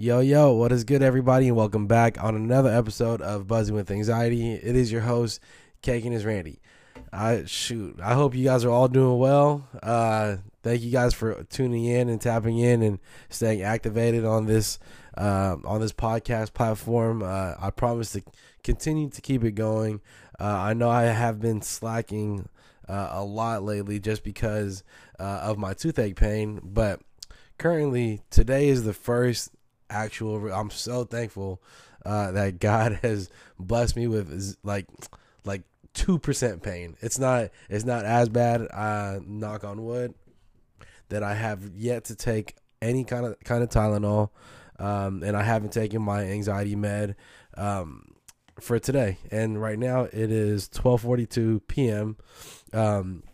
[0.00, 3.90] Yo, yo, what is good, everybody, and welcome back on another episode of Buzzing with
[3.90, 4.54] Anxiety.
[4.54, 5.40] It is your host,
[5.82, 6.58] Kagan is Randy.
[7.12, 9.68] I shoot, I hope you guys are all doing well.
[9.82, 14.78] Uh, thank you guys for tuning in and tapping in and staying activated on this
[15.18, 17.22] uh, on this podcast platform.
[17.22, 18.22] Uh, I promise to
[18.64, 20.00] continue to keep it going.
[20.40, 22.48] Uh, I know I have been slacking
[22.88, 24.82] uh, a lot lately just because
[25.18, 27.02] uh, of my toothache pain, but
[27.58, 29.50] currently today is the first
[29.90, 30.52] actual.
[30.52, 31.60] I'm so thankful
[32.04, 34.86] uh, that God has blessed me with like
[35.44, 35.62] like
[35.94, 36.96] two percent pain.
[37.00, 38.66] It's not it's not as bad.
[38.70, 40.14] Uh, knock on wood.
[41.08, 44.30] That I have yet to take any kind of kind of Tylenol,
[44.78, 47.16] um, and I haven't taken my anxiety med
[47.56, 48.14] um,
[48.60, 49.18] for today.
[49.30, 52.16] And right now it is 12:42 p.m.
[52.72, 53.24] Um,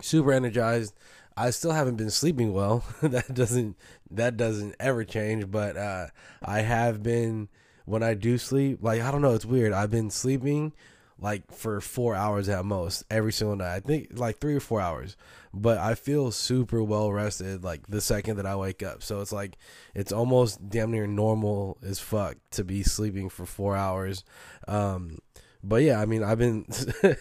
[0.00, 0.94] super energized.
[1.36, 2.84] I still haven't been sleeping well.
[3.02, 3.76] that doesn't
[4.16, 6.06] that doesn't ever change, but uh,
[6.42, 7.48] I have been
[7.84, 9.72] when I do sleep, like I don't know, it's weird.
[9.72, 10.72] I've been sleeping
[11.18, 13.74] like for 4 hours at most every single night.
[13.74, 15.16] I think like 3 or 4 hours.
[15.52, 19.02] But I feel super well rested like the second that I wake up.
[19.02, 19.56] So it's like
[19.94, 24.24] it's almost damn near normal as fuck to be sleeping for 4 hours.
[24.66, 25.18] Um
[25.66, 26.66] but yeah, I mean, I've been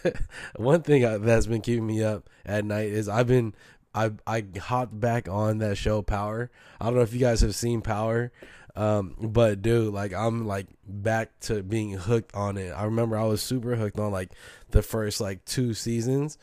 [0.58, 3.56] one thing that's been keeping me up at night is I've been
[3.94, 6.52] I I hopped back on that show Power.
[6.80, 8.32] I don't know if you guys have seen Power,
[8.76, 12.72] um, but dude, like I'm like back to being hooked on it.
[12.72, 14.32] I remember I was super hooked on like
[14.72, 16.38] the first like two seasons,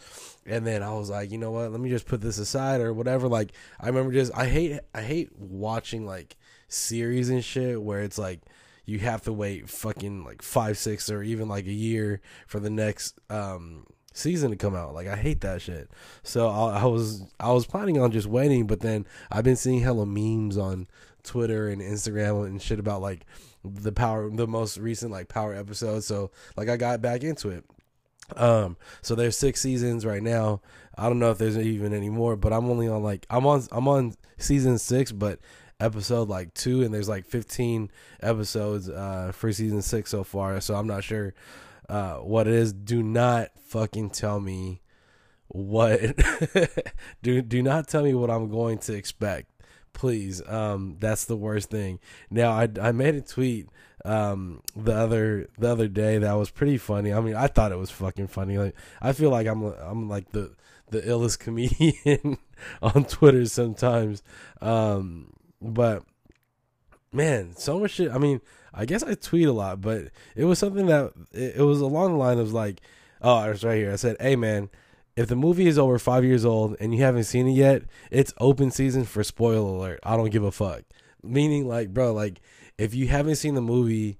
[0.46, 1.72] and then I was like, you know what?
[1.72, 3.28] Let me just put this aside or whatever.
[3.28, 6.36] Like I remember just I hate I hate watching like
[6.68, 8.40] series and shit where it's like
[8.84, 12.70] you have to wait fucking like five six or even like a year for the
[12.70, 13.86] next um
[14.20, 14.94] season to come out.
[14.94, 15.90] Like I hate that shit.
[16.22, 19.80] So I, I, was I was planning on just waiting, but then I've been seeing
[19.80, 20.86] hella memes on
[21.22, 23.26] Twitter and Instagram and shit about like
[23.64, 26.04] the power, the most recent like power episode.
[26.04, 27.64] So like I got back into it.
[28.36, 30.60] Um, so there's six seasons right now.
[30.96, 33.62] I don't know if there's even any more, but I'm only on like I'm on
[33.72, 35.40] I'm on season six, but
[35.80, 37.90] episode like two, and there's like 15
[38.22, 40.60] episodes uh for season six so far.
[40.60, 41.34] So I'm not sure
[41.90, 42.72] uh, what it is.
[42.72, 44.80] Do not fucking tell me
[45.48, 46.00] what.
[47.22, 49.50] do do not tell me what I'm going to expect,
[49.92, 50.40] please.
[50.48, 51.98] Um, that's the worst thing.
[52.30, 53.68] Now I I made a tweet
[54.02, 57.12] um the other the other day that was pretty funny.
[57.12, 58.56] I mean, I thought it was fucking funny.
[58.56, 60.54] Like I feel like I'm I'm like the
[60.90, 62.38] the illest comedian
[62.80, 64.22] on Twitter sometimes.
[64.60, 66.04] Um, but
[67.12, 68.12] man, so much shit.
[68.12, 68.40] I mean,
[68.72, 72.18] I guess I tweet a lot, but it was something that it, was along the
[72.18, 72.80] line of like,
[73.20, 73.92] oh, it's right here.
[73.92, 74.70] I said, hey man,
[75.16, 78.32] if the movie is over five years old and you haven't seen it yet, it's
[78.38, 80.00] open season for spoiler alert.
[80.02, 80.82] I don't give a fuck.
[81.22, 82.40] Meaning, like, bro, like
[82.78, 84.18] if you haven't seen the movie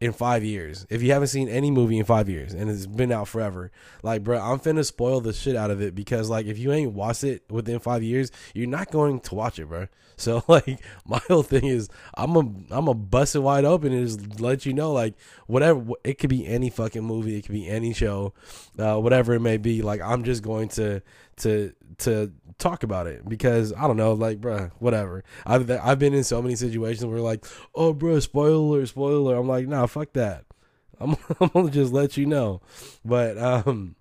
[0.00, 0.86] in five years.
[0.90, 3.70] If you haven't seen any movie in five years and it's been out forever,
[4.02, 6.92] like, bro, I'm finna spoil the shit out of it because, like, if you ain't
[6.92, 9.86] watched it within five years, you're not going to watch it, bro.
[10.26, 12.40] So, like, my whole thing is, I'm a,
[12.70, 15.14] I'm a bust it wide open and just let you know, like,
[15.46, 18.32] whatever, it could be any fucking movie, it could be any show,
[18.78, 19.82] uh, whatever it may be.
[19.82, 21.02] Like, I'm just going to,
[21.38, 25.24] to, to talk about it because I don't know, like, bruh, whatever.
[25.44, 27.44] I've I've been in so many situations where like,
[27.74, 29.36] oh, bruh, spoiler, spoiler.
[29.36, 30.44] I'm like, nah, fuck that.
[31.00, 32.62] I'm, I'm gonna just let you know.
[33.04, 33.96] But um,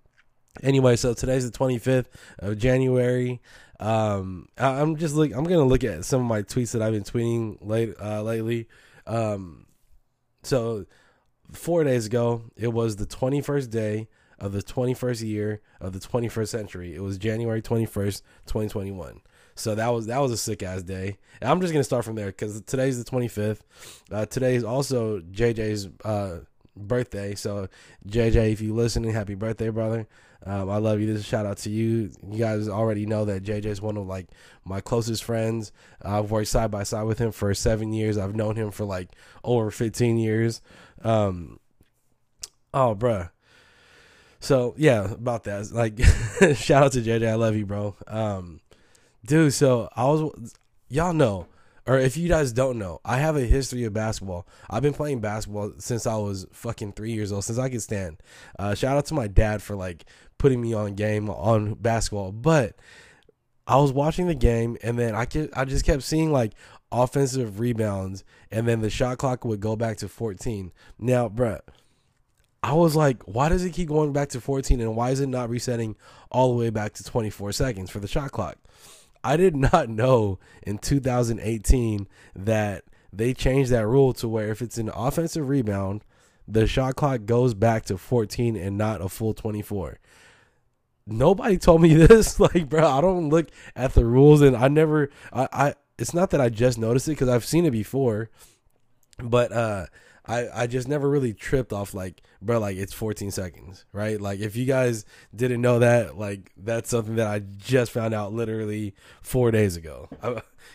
[0.64, 2.06] anyway, so today's the 25th
[2.40, 3.42] of January.
[3.80, 5.32] Um, I, am just look.
[5.34, 8.68] I'm gonna look at some of my tweets that I've been tweeting late uh, lately.
[9.06, 9.66] Um,
[10.44, 10.86] so
[11.52, 14.08] four days ago, it was the 21st day
[14.40, 16.96] of the 21st year of the 21st century.
[16.96, 19.22] It was January 21st, 2021.
[19.56, 21.18] So that was that was a sick ass day.
[21.42, 23.62] And I'm just gonna start from there because today's the 25th.
[24.12, 26.40] Uh, today is also JJ's uh,
[26.76, 27.36] birthday.
[27.36, 27.70] So
[28.08, 30.08] JJ, if you listening, happy birthday, brother.
[30.46, 31.08] Um, I love you.
[31.08, 32.12] This is a shout out to you.
[32.30, 34.28] You guys already know that JJ is one of like
[34.64, 35.72] my closest friends.
[36.02, 38.18] I've worked side by side with him for seven years.
[38.18, 39.10] I've known him for like
[39.44, 40.62] over 15 years.
[41.04, 41.60] Um,
[42.74, 43.30] oh, bruh
[44.46, 45.72] so yeah, about that.
[45.72, 46.00] Like,
[46.56, 47.28] shout out to JJ.
[47.28, 47.96] I love you, bro.
[48.08, 48.62] Um,
[49.26, 49.54] dude.
[49.54, 50.54] So I was,
[50.88, 51.48] y'all know,
[51.88, 54.48] or if you guys don't know, I have a history of basketball.
[54.70, 58.18] I've been playing basketball since I was fucking three years old, since I could stand.
[58.60, 60.06] Uh, shout out to my dad for like
[60.46, 62.32] putting me on game on basketball.
[62.32, 62.76] But
[63.66, 66.54] I was watching the game, and then I could, I just kept seeing like
[66.92, 70.72] offensive rebounds, and then the shot clock would go back to 14.
[71.00, 71.62] Now, bruh
[72.62, 75.30] I was like, why does it keep going back to 14 and why is it
[75.30, 75.96] not resetting
[76.30, 78.58] all the way back to 24 seconds for the shot clock?
[79.24, 84.78] I did not know in 2018 that they changed that rule to where if it's
[84.78, 86.04] an offensive rebound,
[86.48, 89.98] the shot clock goes back to 14 and not a full 24.
[91.08, 92.40] Nobody told me this.
[92.40, 96.32] Like, bro, I don't look at the rules and I never I, I it's not
[96.32, 98.30] that I just noticed it because I've seen it before,
[99.20, 99.86] but uh
[100.28, 104.20] I, I just never really tripped off like bro like it's 14 seconds right?
[104.20, 105.06] Like if you guys
[105.36, 110.10] didn't know that like that's something that I just found out literally four days ago.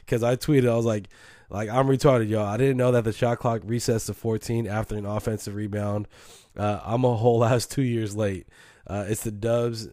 [0.05, 1.09] Because I, I tweeted I was like
[1.51, 2.47] like I'm retarded y'all.
[2.47, 6.07] I didn't know that the shot clock resets to 14 after an offensive rebound.
[6.57, 8.47] Uh, I'm a whole last two years late.
[8.87, 9.89] Uh, it's the Dubs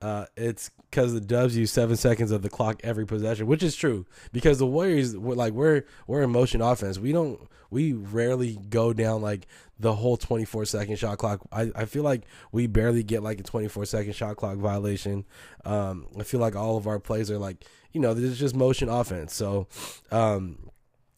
[0.00, 3.74] uh, it's because the Dubs use seven seconds of the clock every possession, which is
[3.74, 4.06] true.
[4.32, 6.98] Because the Warriors, we're like we're we're in motion offense.
[6.98, 9.46] We don't we rarely go down like
[9.78, 11.40] the whole 24 second shot clock.
[11.50, 15.24] I, I feel like we barely get like a 24 second shot clock violation.
[15.64, 18.88] Um, I feel like all of our plays are like you know there's just motion
[18.88, 19.34] offense.
[19.34, 19.68] So
[20.12, 20.70] um,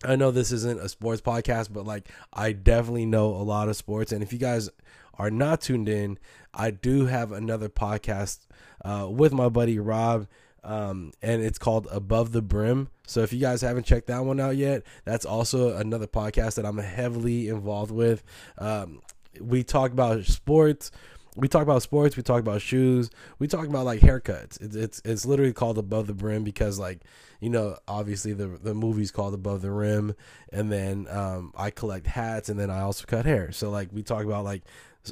[0.04, 3.76] I know this isn't a sports podcast, but like I definitely know a lot of
[3.76, 4.12] sports.
[4.12, 4.70] And if you guys
[5.18, 6.18] are not tuned in,
[6.54, 8.40] I do have another podcast
[8.84, 10.26] uh, with my buddy Rob.
[10.64, 12.88] Um, and it's called Above the Brim.
[13.06, 16.66] So if you guys haven't checked that one out yet, that's also another podcast that
[16.66, 18.24] I'm heavily involved with.
[18.58, 19.00] Um,
[19.40, 20.90] we talk about sports.
[21.36, 22.16] We talk about sports.
[22.16, 23.10] We talk about shoes.
[23.38, 24.60] We talk about like haircuts.
[24.60, 27.02] It's it's it's literally called Above the Brim because like
[27.40, 30.14] you know obviously the the movie's called Above the Rim,
[30.50, 33.52] and then um, I collect hats and then I also cut hair.
[33.52, 34.62] So like we talk about like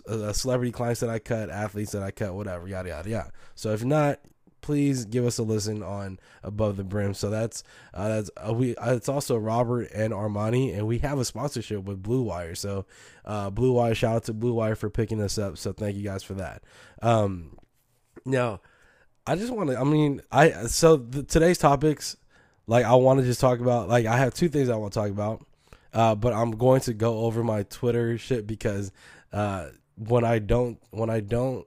[0.07, 3.33] uh, celebrity clients that I cut, athletes that I cut, whatever, yada yada yada.
[3.55, 4.21] So if not,
[4.65, 7.13] please give us a listen on Above the Brim.
[7.13, 7.63] So that's
[7.93, 8.75] uh, that's uh, we.
[8.77, 12.55] Uh, it's also Robert and Armani, and we have a sponsorship with Blue Wire.
[12.55, 12.87] So
[13.25, 15.59] uh, Blue Wire, shout out to Blue Wire for picking us up.
[15.59, 16.63] So thank you guys for that.
[17.03, 17.59] Um,
[18.25, 18.61] now,
[19.27, 19.79] I just want to.
[19.79, 22.17] I mean, I so the, today's topics,
[22.67, 23.89] like I want to just talk about.
[23.89, 25.45] Like I have two things I want to talk about.
[25.93, 28.91] Uh, but I'm going to go over my Twitter shit because
[29.33, 31.67] uh, when I don't when I don't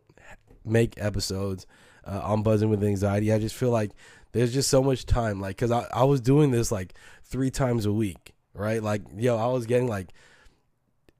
[0.66, 1.66] make episodes
[2.06, 3.92] uh, on buzzing with anxiety, I just feel like
[4.32, 5.40] there's just so much time.
[5.40, 6.94] Like, cause I I was doing this like
[7.24, 8.82] three times a week, right?
[8.82, 10.14] Like, yo, I was getting like.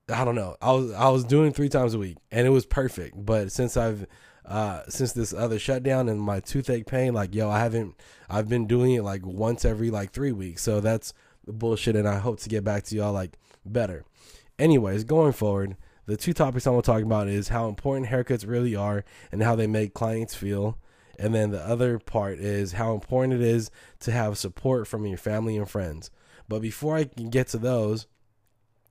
[0.10, 0.56] I don't know.
[0.62, 3.26] I was I was doing three times a week and it was perfect.
[3.26, 4.08] But since I've
[4.46, 7.94] uh, since this other shutdown and my toothache pain, like yo, I haven't
[8.30, 10.62] I've been doing it like once every like three weeks.
[10.62, 11.14] So that's
[11.46, 14.06] bullshit and I hope to get back to y'all like better.
[14.58, 15.76] Anyways, going forward,
[16.08, 19.44] the two topics I'm going to talk about is how important haircuts really are and
[19.44, 20.78] how they make clients feel.
[21.20, 23.70] And then the other part is how important it is
[24.00, 26.10] to have support from your family and friends.
[26.48, 28.08] But before I can get to those,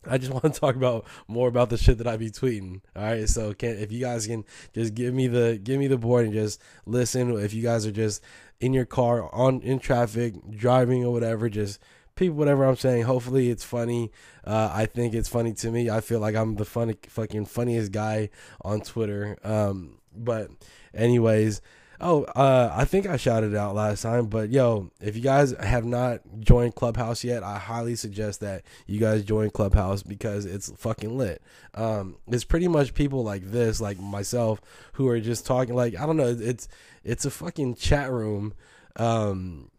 [0.09, 2.81] I just want to talk about more about the shit that I be tweeting.
[2.95, 5.99] All right, so can if you guys can just give me the give me the
[5.99, 7.37] board and just listen.
[7.39, 8.23] If you guys are just
[8.61, 11.81] in your car on in traffic driving or whatever, just
[12.17, 13.05] people whatever I'm saying.
[13.05, 14.11] Hopefully it's funny.
[14.45, 15.91] Uh, I think it's funny to me.
[15.91, 18.31] I feel like I'm the funny fucking funniest guy
[18.63, 19.37] on Twitter.
[19.45, 20.51] Um, but
[20.95, 21.61] anyways,
[22.01, 25.85] oh, uh, I think I shouted out last time, but yo, if you guys have
[25.85, 31.17] not joined Clubhouse yet, I highly suggest that you guys join Clubhouse because it's fucking
[31.17, 31.43] lit.
[31.75, 34.61] Um, it's pretty much people like this, like myself,
[34.95, 35.75] who are just talking.
[35.75, 36.69] Like I don't know, it's
[37.05, 38.55] it's a fucking chat room.
[38.97, 39.71] Um,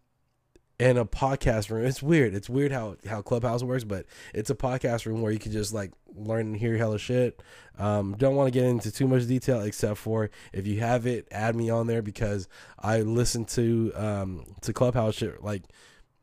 [0.79, 1.85] in a podcast room.
[1.85, 2.35] It's weird.
[2.35, 5.73] It's weird how how Clubhouse works, but it's a podcast room where you can just
[5.73, 7.41] like learn and hear hella shit.
[7.77, 11.27] Um, don't want to get into too much detail, except for if you have it,
[11.31, 12.47] add me on there because
[12.79, 15.63] I listen to um to Clubhouse shit like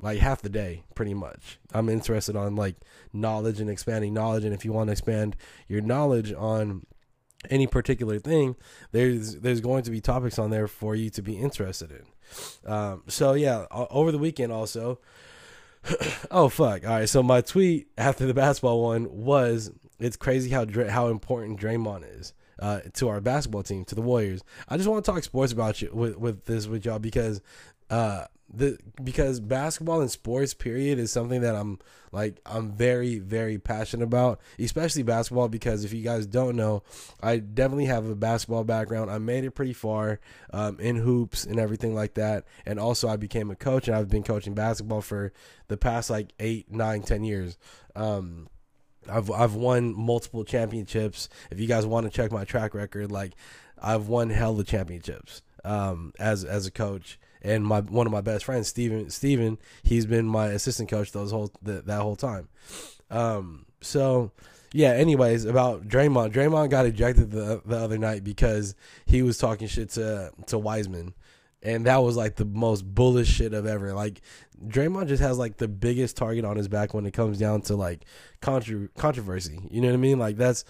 [0.00, 1.58] like half the day, pretty much.
[1.72, 2.76] I'm interested on like
[3.12, 5.36] knowledge and expanding knowledge, and if you want to expand
[5.68, 6.86] your knowledge on
[7.50, 8.54] any particular thing,
[8.92, 12.13] there's there's going to be topics on there for you to be interested in.
[12.66, 15.00] Um, so yeah, over the weekend also.
[16.30, 16.86] oh fuck!
[16.86, 21.60] All right, so my tweet after the basketball one was it's crazy how how important
[21.60, 24.42] Draymond is uh, to our basketball team, to the Warriors.
[24.68, 27.40] I just want to talk sports about you with with this with y'all because
[27.90, 28.24] uh,
[28.56, 31.78] the because basketball and sports period is something that I'm
[32.12, 36.82] like I'm very very passionate about, especially basketball because if you guys don't know,
[37.22, 39.10] I definitely have a basketball background.
[39.10, 40.20] I made it pretty far
[40.52, 44.08] um, in hoops and everything like that, and also I became a coach and I've
[44.08, 45.32] been coaching basketball for
[45.68, 47.58] the past like eight, nine, ten years.
[47.96, 48.48] Um,
[49.08, 51.28] I've I've won multiple championships.
[51.50, 53.34] If you guys want to check my track record, like
[53.78, 58.22] I've won hell of championships um, as as a coach and my one of my
[58.22, 62.48] best friends, Steven, Steven, he's been my assistant coach those whole that, whole time.
[63.10, 64.32] Um, so
[64.72, 64.92] yeah.
[64.92, 68.74] Anyways, about Draymond, Draymond got ejected the the other night because
[69.04, 71.14] he was talking shit to to Wiseman,
[71.62, 73.92] and that was like the most bullish shit of ever.
[73.92, 74.22] Like
[74.66, 77.76] Draymond just has like the biggest target on his back when it comes down to
[77.76, 78.06] like
[78.40, 79.60] contro- controversy.
[79.70, 80.18] You know what I mean?
[80.18, 80.64] Like that's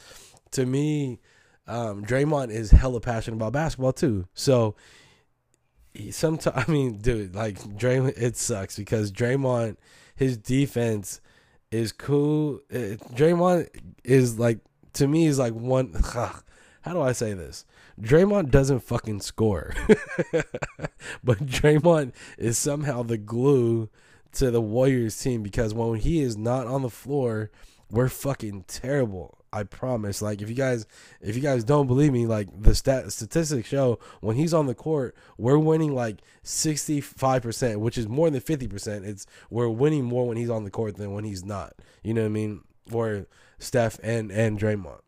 [0.50, 1.21] to me,
[1.69, 4.26] um, Draymond is hella passionate about basketball too.
[4.35, 4.75] So
[6.11, 9.77] sometimes I mean, dude, like Draymond, it sucks because Draymond,
[10.15, 11.21] his defense
[11.71, 12.61] is cool.
[12.71, 13.69] It, Draymond
[14.05, 14.59] is like
[14.95, 15.95] to me is like one.
[16.83, 17.65] How do I say this?
[18.01, 19.73] Draymond doesn't fucking score,
[21.25, 23.89] but Draymond is somehow the glue
[24.33, 27.51] to the Warriors team because when he is not on the floor,
[27.91, 29.39] we're fucking terrible.
[29.54, 30.20] I promise.
[30.20, 30.84] Like if you guys
[31.20, 34.75] if you guys don't believe me, like the stat statistics show when he's on the
[34.75, 39.06] court, we're winning like 65%, which is more than 50%.
[39.06, 41.75] It's we're winning more when he's on the court than when he's not.
[42.02, 42.62] You know what I mean?
[42.88, 43.26] For
[43.61, 44.99] Steph and and Draymond.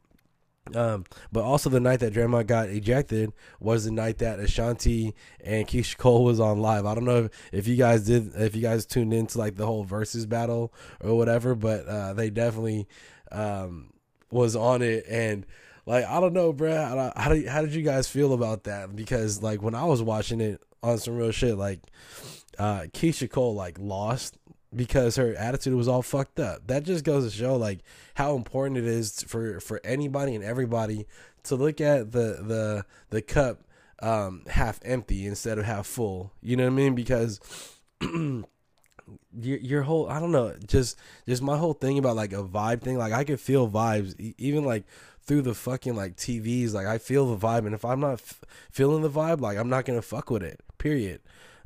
[0.75, 5.67] Um, but also the night that Draymond got ejected was the night that Ashanti and
[5.67, 6.87] Keyshia Cole was on live.
[6.87, 9.67] I don't know if, if you guys did, if you guys tuned into like the
[9.67, 12.89] whole versus battle or whatever, but uh, they definitely
[13.31, 13.91] um,
[14.31, 15.47] was on it and
[15.87, 16.75] like I don't know, bro.
[16.75, 18.95] How, how did how did you guys feel about that?
[18.95, 21.81] Because like when I was watching it on some real shit, like
[22.59, 24.37] uh, Keyshia Cole like lost
[24.75, 26.67] because her attitude was all fucked up.
[26.67, 27.81] That just goes to show like
[28.15, 31.07] how important it is for for anybody and everybody
[31.45, 33.63] to look at the the the cup
[34.01, 36.33] um, half empty instead of half full.
[36.43, 36.95] You know what I mean?
[36.95, 37.41] Because
[39.39, 42.83] your, your whole I don't know, just just my whole thing about like a vibe
[42.83, 42.99] thing.
[42.99, 44.85] Like I could feel vibes even like
[45.23, 46.73] through the fucking like TVs.
[46.73, 49.69] Like I feel the vibe, and if I'm not f- feeling the vibe, like I'm
[49.69, 50.61] not gonna fuck with it.
[50.79, 51.21] Period.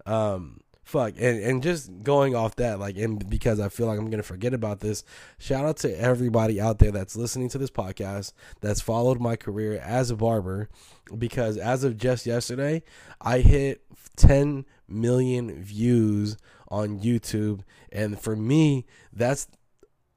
[0.06, 4.11] Um, fuck and and just going off that like and because i feel like i'm
[4.11, 5.04] gonna forget about this
[5.38, 9.80] shout out to everybody out there that's listening to this podcast that's followed my career
[9.85, 10.68] as a barber
[11.16, 12.82] because as of just yesterday
[13.20, 13.82] i hit
[14.16, 16.37] 10 million views
[16.71, 17.61] on youtube
[17.91, 19.49] and for me that's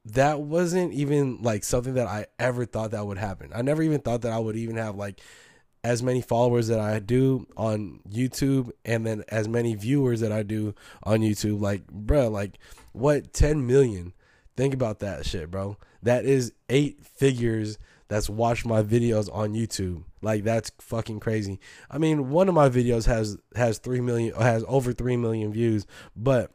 [0.04, 4.00] that wasn't even like something that i ever thought that would happen i never even
[4.00, 5.20] thought that i would even have like
[5.84, 10.42] as many followers that I do on YouTube and then as many viewers that I
[10.42, 11.60] do on YouTube.
[11.60, 12.58] Like, bro, like
[12.92, 14.14] what 10 million?
[14.56, 15.76] Think about that shit, bro.
[16.02, 17.76] That is eight figures
[18.14, 20.04] that's watched my videos on YouTube.
[20.22, 21.58] Like that's fucking crazy.
[21.90, 25.84] I mean, one of my videos has has 3 million has over 3 million views,
[26.14, 26.52] but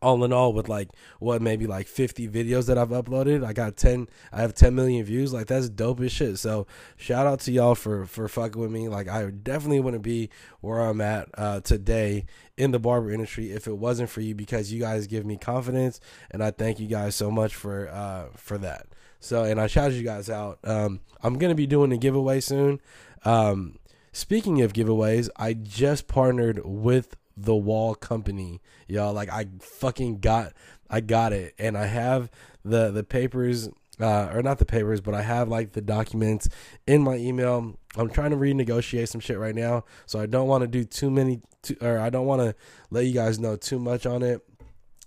[0.00, 3.78] all in all with like what maybe like 50 videos that I've uploaded I got
[3.78, 6.66] 10 I have 10 million views like that's dope as shit so
[6.96, 10.28] shout out to y'all for for fucking with me like I definitely wouldn't be
[10.60, 12.26] where I'm at uh, today
[12.58, 15.98] in the barber industry if it wasn't for you because you guys give me confidence
[16.30, 18.88] and I thank you guys so much for uh for that
[19.20, 22.80] so and I shout you guys out um I'm gonna be doing a giveaway soon
[23.24, 23.78] um
[24.12, 30.54] speaking of giveaways I just partnered with the Wahl company y'all like i fucking got
[30.88, 32.30] i got it and i have
[32.64, 33.68] the the papers
[34.00, 36.48] uh, or not the papers, but I have like the documents
[36.86, 37.76] in my email.
[37.96, 41.10] I'm trying to renegotiate some shit right now, so I don't want to do too
[41.10, 42.54] many, too, or I don't want to
[42.90, 44.42] let you guys know too much on it.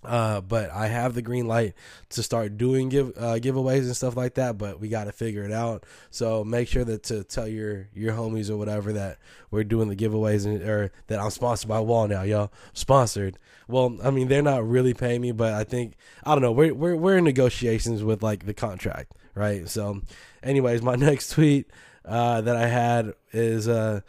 [0.02, 1.74] Uh, but I have the green light
[2.10, 4.56] to start doing give uh, giveaways and stuff like that.
[4.56, 5.84] But we got to figure it out.
[6.10, 9.18] So make sure that to tell your your homies or whatever that
[9.50, 12.50] we're doing the giveaways and, or that I'm sponsored by Wahl now, y'all.
[12.72, 13.38] Sponsored.
[13.68, 16.52] Well, I mean they're not really paying me, but I think I don't know.
[16.52, 19.68] We're we're we're in negotiations with like the contract, right?
[19.68, 20.00] So,
[20.42, 21.66] anyways, my next tweet
[22.06, 24.00] uh, that I had is uh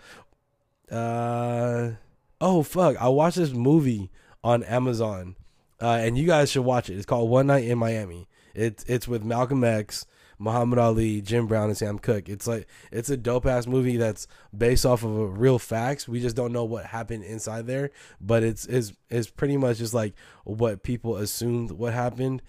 [0.89, 1.91] uh
[2.39, 4.09] oh fuck, I watched this movie
[4.41, 5.35] on Amazon
[5.81, 6.95] uh, and you guys should watch it.
[6.95, 8.27] It's called One Night in Miami.
[8.53, 10.05] It's it's with Malcolm X,
[10.37, 12.29] Muhammad Ali, Jim Brown, and Sam Cooke.
[12.29, 16.07] It's like it's a dope ass movie that's based off of real facts.
[16.07, 19.93] We just don't know what happened inside there, but it's is is pretty much just
[19.93, 22.41] like what people assumed what happened.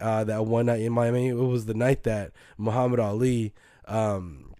[0.00, 3.52] Uh, that one night in Miami, it was the night that Muhammad Ali
[3.86, 4.54] um,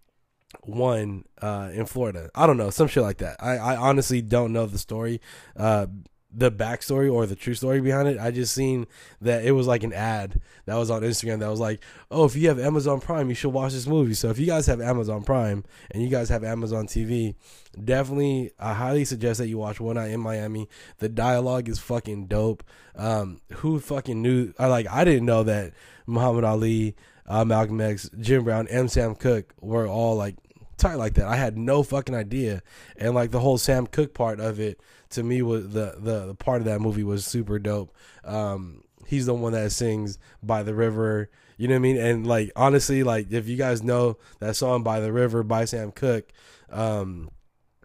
[0.65, 2.29] won uh, in Florida.
[2.35, 3.37] I don't know, some shit like that.
[3.41, 5.21] I, I honestly don't know the story.
[5.57, 5.87] Uh,
[6.35, 8.19] the backstory or the true story behind it.
[8.19, 8.87] I just seen
[9.21, 12.35] that it was like an ad that was on Instagram that was like, "Oh, if
[12.35, 15.23] you have Amazon Prime, you should watch this movie." So if you guys have Amazon
[15.23, 17.35] Prime and you guys have Amazon TV,
[17.83, 20.69] definitely I highly suggest that you watch One Night in Miami.
[20.99, 22.65] The dialogue is fucking dope.
[22.97, 24.55] Um, who fucking knew?
[24.59, 25.73] I like I didn't know that
[26.07, 26.97] Muhammad Ali,
[27.27, 30.37] uh, Malcolm X, Jim Brown, and Sam Cooke were all like
[30.79, 31.27] tight like that.
[31.27, 32.63] I had no fucking idea,
[32.97, 34.81] and like the whole Sam Cooke part of it
[35.13, 37.95] to me was the the, the part of that movie was super dope.
[38.25, 41.31] Um, he's the one that sings by the river.
[41.57, 41.97] You know what I mean?
[41.99, 45.93] And like honestly, like if you guys know that song by the river by Sam
[45.93, 46.31] Cooke,
[46.71, 47.31] um,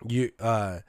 [0.07, 0.79] you uh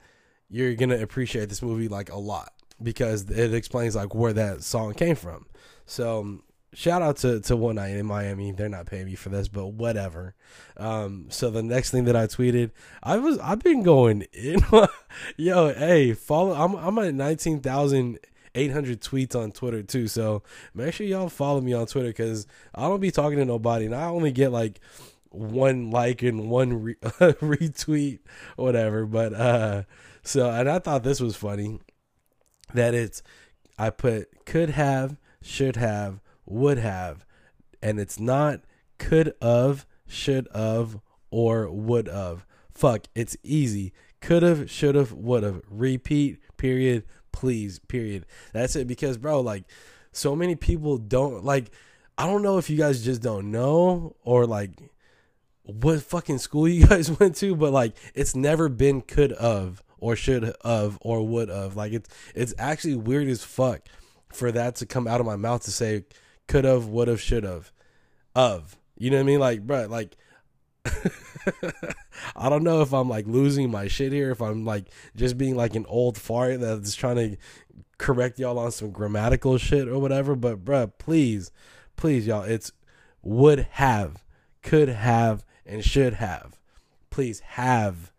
[0.49, 4.93] you're gonna appreciate this movie like a lot because it explains like where that song
[4.93, 5.45] came from.
[5.85, 6.41] So
[6.73, 8.51] shout out to to one night in Miami.
[8.51, 10.35] They're not paying me for this, but whatever.
[10.77, 12.71] Um, so the next thing that I tweeted,
[13.03, 14.59] I was I've been going in.
[15.37, 16.53] yo, hey, follow.
[16.53, 18.19] I'm I'm at nineteen thousand.
[18.55, 20.07] 800 tweets on Twitter too.
[20.07, 20.41] So
[20.73, 23.85] make sure y'all follow me on Twitter because I don't be talking to nobody.
[23.85, 24.79] And I only get like
[25.29, 28.19] one like and one re- retweet,
[28.55, 29.05] whatever.
[29.05, 29.83] But uh,
[30.23, 31.79] so and I thought this was funny
[32.73, 33.21] that it's
[33.77, 37.25] I put could have, should have, would have,
[37.81, 38.61] and it's not
[38.97, 40.99] could have, should have,
[41.31, 42.45] or would have.
[42.71, 43.93] Fuck, it's easy.
[44.21, 45.61] Could have, should have, would have.
[45.69, 46.39] Repeat.
[46.57, 47.03] Period.
[47.31, 47.79] Please.
[47.79, 48.25] Period.
[48.53, 48.87] That's it.
[48.87, 49.63] Because bro, like,
[50.11, 51.71] so many people don't like.
[52.17, 54.71] I don't know if you guys just don't know or like
[55.63, 60.15] what fucking school you guys went to, but like it's never been could of or
[60.15, 61.75] should of or would of.
[61.75, 63.81] Like it's it's actually weird as fuck
[64.33, 66.05] for that to come out of my mouth to say
[66.49, 67.71] could have, would have, should have,
[68.35, 68.75] of.
[68.97, 69.39] You know what I mean?
[69.39, 70.17] Like, bro, like
[72.35, 75.55] I don't know if I'm like losing my shit here, if I'm like just being
[75.55, 77.37] like an old fart that's trying to
[77.97, 80.35] correct y'all on some grammatical shit or whatever.
[80.35, 81.51] But bruh, please,
[81.95, 82.71] please, y'all, it's
[83.21, 84.25] would have,
[84.63, 86.59] could have, and should have.
[87.09, 88.11] Please have.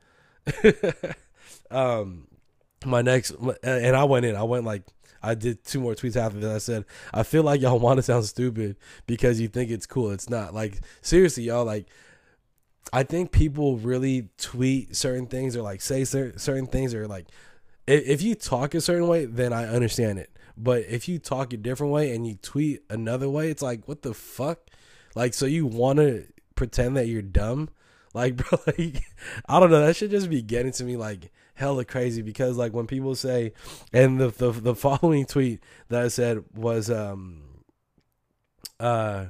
[1.71, 2.29] um,
[2.85, 3.33] my next,
[3.63, 4.37] and I went in.
[4.37, 4.85] I went like
[5.23, 6.55] I did two more tweets after that.
[6.55, 10.11] I said, I feel like y'all want to sound stupid because you think it's cool.
[10.11, 10.55] It's not.
[10.55, 11.65] Like seriously, y'all.
[11.65, 11.87] Like
[12.93, 17.27] I think people really tweet certain things or like say certain things or like
[17.87, 20.31] if you talk a certain way, then I understand it.
[20.57, 24.03] But if you talk a different way and you tweet another way, it's like what
[24.03, 24.59] the fuck?
[25.15, 26.25] Like so you want to
[26.55, 27.69] pretend that you're dumb?
[28.15, 29.05] Like bro, like
[29.49, 29.85] I don't know.
[29.87, 31.31] That should just be getting to me like
[31.61, 33.53] hella crazy because like when people say,
[33.93, 37.43] and the the the following tweet that I said was um
[38.81, 39.27] uh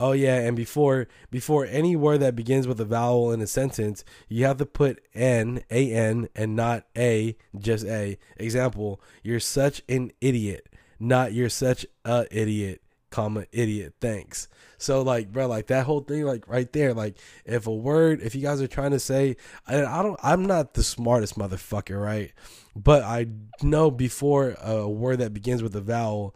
[0.00, 4.04] oh yeah and before before any word that begins with a vowel in a sentence
[4.28, 8.18] you have to put n a n and not a just a.
[8.36, 10.68] Example you're such an idiot.
[10.98, 14.48] Not you're such a idiot comma idiot thanks.
[14.78, 18.34] So like bro like that whole thing like right there like if a word if
[18.34, 19.36] you guys are trying to say
[19.68, 22.32] I, I don't i'm not the smartest motherfucker right?
[22.74, 23.26] But i
[23.62, 26.34] know before a word that begins with a vowel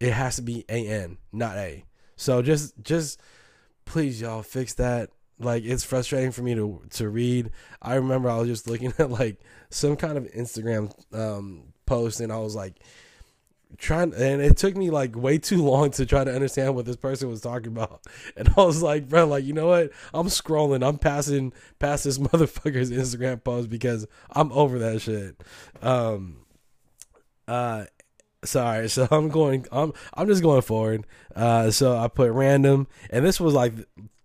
[0.00, 1.84] it has to be an not a.
[2.16, 3.20] So just just
[3.84, 5.10] please y'all fix that.
[5.38, 7.50] Like it's frustrating for me to to read.
[7.80, 9.40] I remember i was just looking at like
[9.70, 12.80] some kind of instagram um post and i was like
[13.76, 16.96] trying and it took me like way too long to try to understand what this
[16.96, 18.00] person was talking about.
[18.36, 19.90] And i was like bro like you know what?
[20.14, 20.86] I'm scrolling.
[20.86, 25.42] I'm passing past this motherfucker's instagram post because i'm over that shit.
[25.82, 26.38] Um
[27.46, 27.84] uh
[28.44, 28.88] sorry.
[28.88, 31.06] So i'm going i'm i'm just going forward.
[31.34, 33.74] Uh so i put random and this was like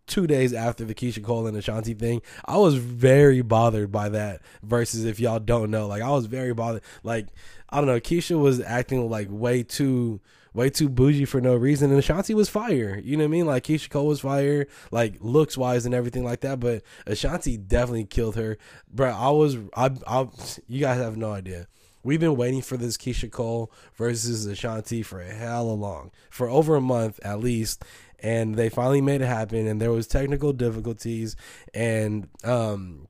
[0.06, 4.42] two days after the Keyshia Cole and Ashanti thing, I was very bothered by that.
[4.62, 6.84] Versus if y'all don't know, like I was very bothered.
[7.04, 7.28] Like
[7.74, 10.22] I don't know, Keyshia was acting like way too
[10.54, 13.02] way too bougie for no reason, and Ashanti was fire.
[13.04, 13.46] You know what I mean?
[13.48, 16.60] Like Keyshia Cole was fire, like looks wise and everything like that.
[16.60, 18.60] But Ashanti definitely killed her,
[18.92, 19.10] bro.
[19.10, 20.28] I was, I, I,
[20.68, 21.68] you guys have no idea.
[22.04, 26.48] We've been waiting for this Keyshia Cole versus Ashanti for a hell of long, for
[26.50, 27.84] over a month at least,
[28.20, 29.66] and they finally made it happen.
[29.66, 31.36] And there was technical difficulties,
[31.74, 33.08] and um,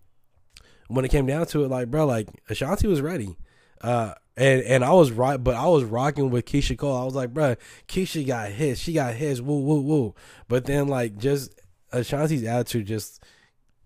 [0.88, 3.36] when it came down to it, like bro, like Ashanti was ready.
[3.82, 6.96] Uh, and and I was right, but I was rocking with Keyshia Cole.
[6.96, 7.56] I was like, bro,
[7.88, 10.16] Keyshia got his, she got his, woo woo woo.
[10.48, 11.60] But then like just
[11.92, 13.24] Ashanti's attitude just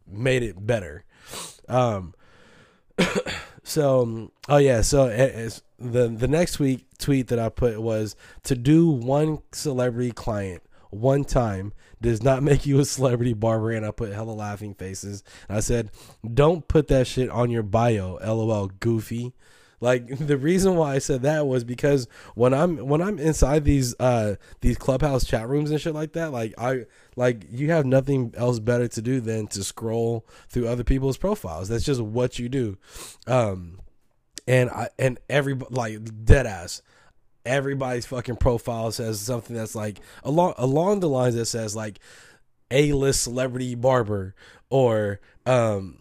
[0.07, 1.03] made it better.
[1.67, 2.13] Um,
[3.63, 5.07] so oh yeah, so
[5.79, 11.25] the the next tweet tweet that I put was to do one celebrity client one
[11.25, 15.23] time does not make you a celebrity barber and I put hella laughing faces.
[15.47, 15.91] And I said,
[16.33, 19.33] "Don't put that shit on your bio." LOL goofy.
[19.79, 23.95] Like the reason why I said that was because when I'm when I'm inside these
[23.99, 26.85] uh these clubhouse chat rooms and shit like that, like I
[27.15, 31.69] like you have nothing else better to do than to scroll through other people's profiles.
[31.69, 32.77] That's just what you do.
[33.27, 33.79] Um
[34.47, 36.81] and I and every like dead ass
[37.45, 41.99] everybody's fucking profile says something that's like along along the lines that says like
[42.69, 44.35] a list celebrity barber
[44.69, 45.99] or um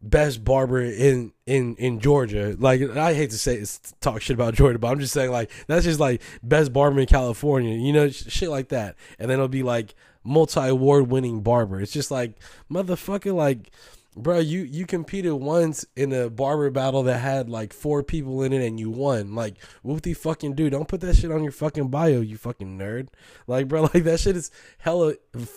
[0.00, 2.56] best barber in in in Georgia.
[2.58, 5.50] Like I hate to say it's talk shit about Georgia, but I'm just saying like
[5.66, 7.76] that's just like best barber in California.
[7.76, 8.96] You know, shit like that.
[9.18, 11.80] And then it'll be like multi award winning barber.
[11.80, 12.38] It's just like
[12.70, 13.70] motherfucker like
[14.18, 18.52] bro, you you competed once in a barber battle that had like four people in
[18.52, 19.34] it and you won.
[19.34, 22.78] Like, whoop the fucking dude, don't put that shit on your fucking bio, you fucking
[22.78, 23.08] nerd.
[23.46, 25.14] Like, bro, like that shit is hella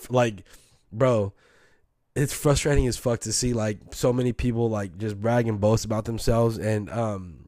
[0.08, 0.44] like,
[0.92, 1.32] bro.
[2.14, 5.84] It's frustrating as fuck to see like so many people like just brag and boast
[5.84, 7.42] about themselves and um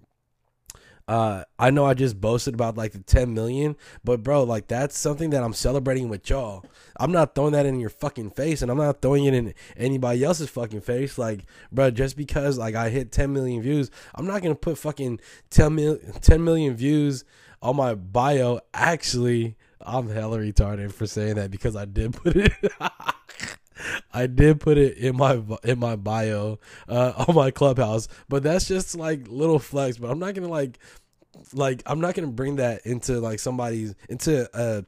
[1.07, 4.97] uh, I know I just boasted about like the 10 million, but bro, like that's
[4.97, 6.65] something that I'm celebrating with y'all.
[6.97, 10.25] I'm not throwing that in your fucking face, and I'm not throwing it in anybody
[10.25, 11.19] else's fucking face.
[11.19, 15.21] Like, bro, just because like I hit 10 million views, I'm not gonna put fucking
[15.51, 17.25] 10 million 10 million views
[17.61, 18.61] on my bio.
[18.73, 22.53] Actually, I'm hella retarded for saying that because I did put it.
[24.13, 26.59] I did put it in my in my bio
[26.89, 29.99] uh, on my clubhouse, but that's just like little flex.
[29.99, 30.79] But I'm not gonna like
[31.53, 34.83] like I'm not gonna bring that into like somebody's into uh,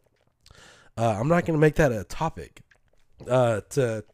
[0.96, 2.62] uh I'm not gonna make that a topic
[3.28, 4.04] uh to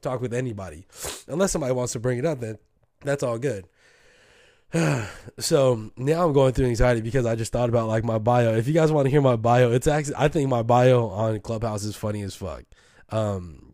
[0.00, 0.86] talk with anybody
[1.28, 2.40] unless somebody wants to bring it up.
[2.40, 2.58] Then
[3.04, 3.66] that's all good.
[5.38, 8.54] so now I'm going through anxiety because I just thought about like my bio.
[8.54, 11.40] If you guys want to hear my bio, it's actually I think my bio on
[11.40, 12.64] Clubhouse is funny as fuck.
[13.10, 13.71] Um,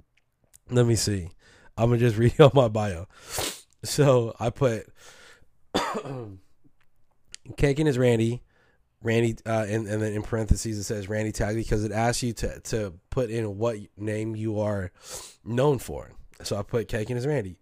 [0.70, 1.30] let me see.
[1.76, 3.06] I'm gonna just read on my bio.
[3.84, 4.86] So I put
[5.74, 8.42] Kagan is Randy.
[9.00, 12.32] Randy, uh, and, and then in parentheses it says Randy Tag because it asks you
[12.32, 14.90] to, to put in what name you are
[15.44, 16.10] known for.
[16.42, 17.58] So I put Kagan is Randy,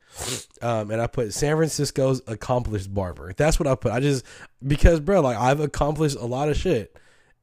[0.60, 3.32] um, and I put San Francisco's accomplished barber.
[3.34, 3.92] That's what I put.
[3.92, 4.24] I just
[4.66, 6.96] because bro, like I've accomplished a lot of shit,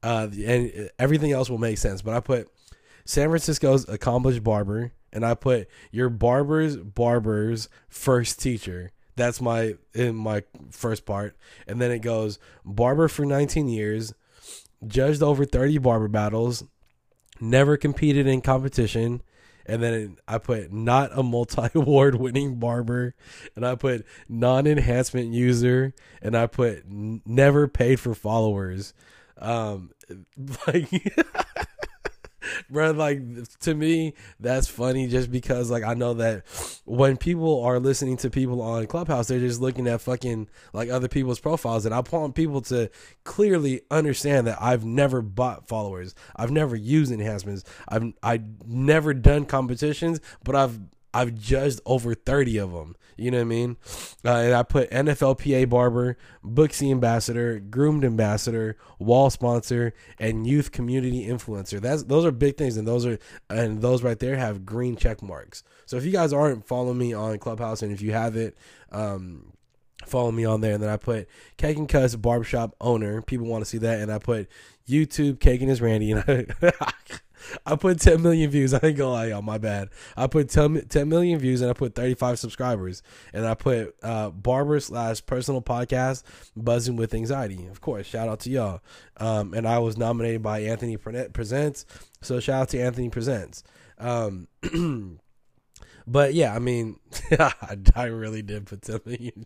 [0.04, 2.04] uh, and everything else will make sense.
[2.04, 2.50] But I put
[3.06, 8.92] San Francisco's accomplished barber and I put your barber's barber's first teacher.
[9.16, 14.14] That's my in my first part, and then it goes barber for 19 years,
[14.86, 16.64] judged over 30 barber battles,
[17.40, 19.22] never competed in competition,
[19.68, 23.14] and then I put not a multi award winning barber,
[23.56, 28.96] and I put non enhancement user, and I put never paid for followers.
[29.38, 29.92] Um,
[30.68, 30.90] like
[32.70, 33.22] bro like
[33.60, 36.44] to me that's funny just because like i know that
[36.86, 41.08] when people are listening to people on clubhouse they're just looking at fucking like other
[41.08, 42.90] people's profiles and i want people to
[43.24, 46.16] clearly understand that i've never bought followers.
[46.36, 47.64] I've never used enhancements.
[47.88, 50.80] I've i never done competitions but i've
[51.14, 52.96] I've judged over 30 of them.
[53.18, 53.78] You know what I mean?
[54.26, 61.28] Uh, and I put NFLPA barber, Booksy ambassador, groomed ambassador, Wahl sponsor, and youth community
[61.28, 61.80] influencer.
[61.80, 65.22] That's those are big things, and those are and those right there have green check
[65.22, 65.64] marks.
[65.86, 68.58] So if you guys aren't following me on Clubhouse, and if you have it,
[68.92, 69.54] um,
[70.08, 70.74] follow me on there.
[70.74, 73.22] And then I put Cake and Cuss barbershop owner.
[73.22, 74.50] People want to see that, and I put
[74.88, 76.46] YouTube Cake and is Randy, and I,
[77.66, 78.74] I put 10 million views.
[78.74, 79.42] I ain't gonna lie, y'all.
[79.42, 79.90] My bad.
[80.16, 83.04] I put 10, 10 million views and I put 35 subscribers.
[83.34, 86.24] And I put uh, barber slash personal podcast
[86.56, 87.68] buzzing with anxiety.
[87.68, 88.82] Of course, shout out to y'all.
[89.18, 91.86] Um, and I was nominated by Anthony Presents.
[92.22, 93.64] So shout out to Anthony Presents.
[93.98, 94.48] Um,
[96.08, 97.00] but yeah, I mean,
[97.96, 99.46] I really did put 10 million.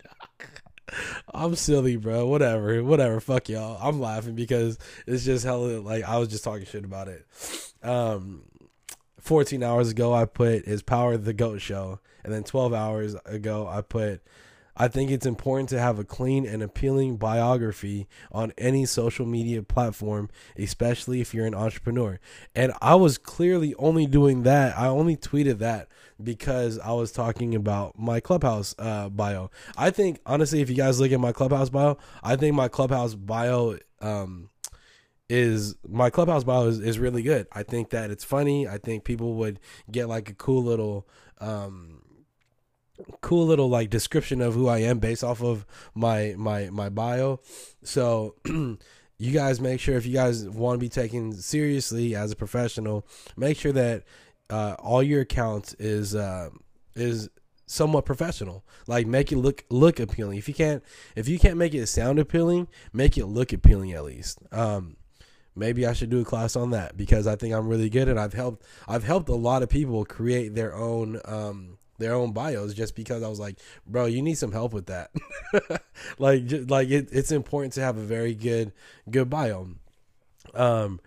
[1.33, 2.27] I'm silly, bro.
[2.27, 3.19] Whatever, whatever.
[3.19, 3.77] Fuck y'all.
[3.81, 7.25] I'm laughing because it's just hella like I was just talking shit about it.
[7.83, 8.43] Um,
[9.19, 13.67] 14 hours ago, I put his Power the Goat show, and then 12 hours ago,
[13.67, 14.21] I put.
[14.79, 19.63] I think it's important to have a clean and appealing biography on any social media
[19.63, 22.19] platform, especially if you're an entrepreneur.
[22.53, 24.77] And I was clearly only doing that.
[24.77, 25.87] I only tweeted that
[26.21, 29.51] because I was talking about my Clubhouse uh, bio.
[29.77, 33.15] I think honestly, if you guys look at my Clubhouse bio, I think my Clubhouse
[33.15, 34.49] bio um,
[35.29, 37.47] is my Clubhouse bio is, is really good.
[37.51, 38.67] I think that it's funny.
[38.67, 39.59] I think people would
[39.91, 41.07] get like a cool little.
[41.39, 42.01] Um,
[43.21, 47.39] cool little like description of who I am based off of my my my bio.
[47.83, 52.35] So you guys make sure if you guys want to be taken seriously as a
[52.35, 54.03] professional, make sure that
[54.49, 56.49] uh, all your accounts is uh,
[56.95, 57.29] is
[57.65, 58.63] somewhat professional.
[58.87, 60.37] Like make it look look appealing.
[60.37, 60.83] If you can't
[61.15, 64.39] if you can't make it sound appealing, make it look appealing at least.
[64.51, 64.97] Um,
[65.55, 68.19] maybe I should do a class on that because I think I'm really good and
[68.19, 72.73] I've helped I've helped a lot of people create their own um, their own bios
[72.73, 75.11] just because I was like, bro, you need some help with that.
[76.19, 78.71] like just, like it, it's important to have a very good
[79.09, 79.67] good bio.
[80.53, 81.01] Um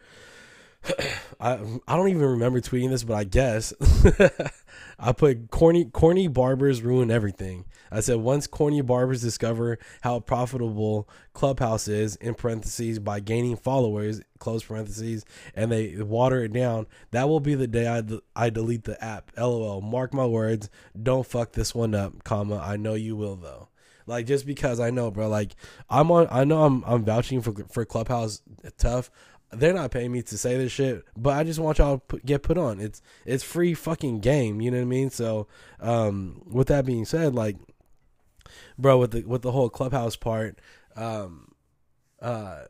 [1.40, 3.72] I I don't even remember tweeting this, but I guess
[4.98, 7.64] I put corny corny barbers ruin everything.
[7.90, 14.22] I said once corny barbers discover how profitable Clubhouse is in parentheses by gaining followers
[14.38, 18.02] close parentheses and they water it down, that will be the day I
[18.36, 19.32] I delete the app.
[19.36, 19.80] LOL.
[19.80, 20.70] Mark my words.
[21.00, 22.56] Don't fuck this one up, comma.
[22.58, 23.68] I know you will though.
[24.06, 25.28] Like just because I know, bro.
[25.28, 25.54] Like
[25.88, 26.28] I'm on.
[26.30, 29.10] I know I'm I'm vouching for for Clubhouse uh, tough.
[29.52, 32.24] They're not paying me to say this shit, but I just want y'all to put,
[32.24, 32.80] get put on.
[32.80, 34.60] It's it's free fucking game.
[34.60, 35.10] You know what I mean?
[35.10, 35.48] So,
[35.80, 37.56] um, with that being said, like,
[38.78, 40.60] bro, with the with the whole Clubhouse part,
[40.96, 41.52] um,
[42.22, 42.64] uh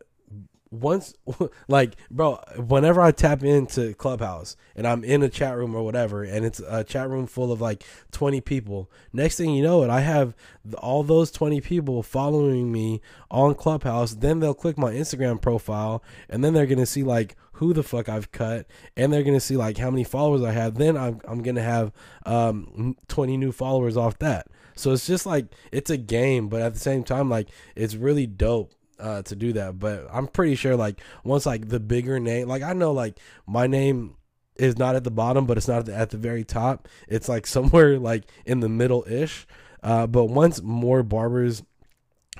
[0.71, 1.15] once
[1.69, 6.23] like bro whenever i tap into clubhouse and i'm in a chat room or whatever
[6.23, 9.91] and it's a chat room full of like 20 people next thing you know it
[9.91, 10.35] i have
[10.79, 13.01] all those 20 people following me
[13.33, 17.73] on clubhouse then they'll click my instagram profile and then they're gonna see like who
[17.73, 18.65] the fuck i've cut
[18.97, 21.93] and they're gonna see like how many followers i have then i'm, I'm gonna have
[22.27, 24.47] um 20 new followers off that.
[24.77, 28.27] So it's just like it's a game but at the same time like it's really
[28.27, 29.79] dope uh, to do that.
[29.79, 33.67] But I'm pretty sure like once like the bigger name, like I know like my
[33.67, 34.17] name
[34.57, 36.89] is not at the bottom, but it's not at the, at the very top.
[37.09, 39.47] It's like somewhere like in the middle ish.
[39.83, 41.63] Uh, but once more barbers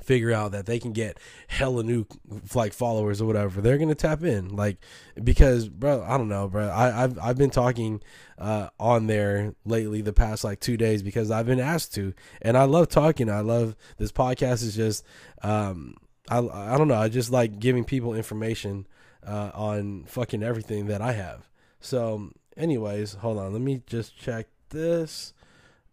[0.03, 1.19] figure out that they can get
[1.49, 2.07] hella new
[2.55, 4.55] like followers or whatever, they're gonna tap in.
[4.55, 4.79] Like
[5.23, 6.69] because bro, I don't know, bro.
[6.69, 8.03] I, I've I've been talking
[8.39, 12.57] uh, on there lately the past like two days because I've been asked to, and
[12.57, 13.31] I love talking.
[13.31, 15.05] I love this podcast is just
[15.43, 15.97] um
[16.31, 16.39] I
[16.75, 16.95] I don't know.
[16.95, 18.87] I just like giving people information
[19.27, 21.49] uh, on fucking everything that I have.
[21.81, 23.53] So, anyways, hold on.
[23.53, 25.35] Let me just check this.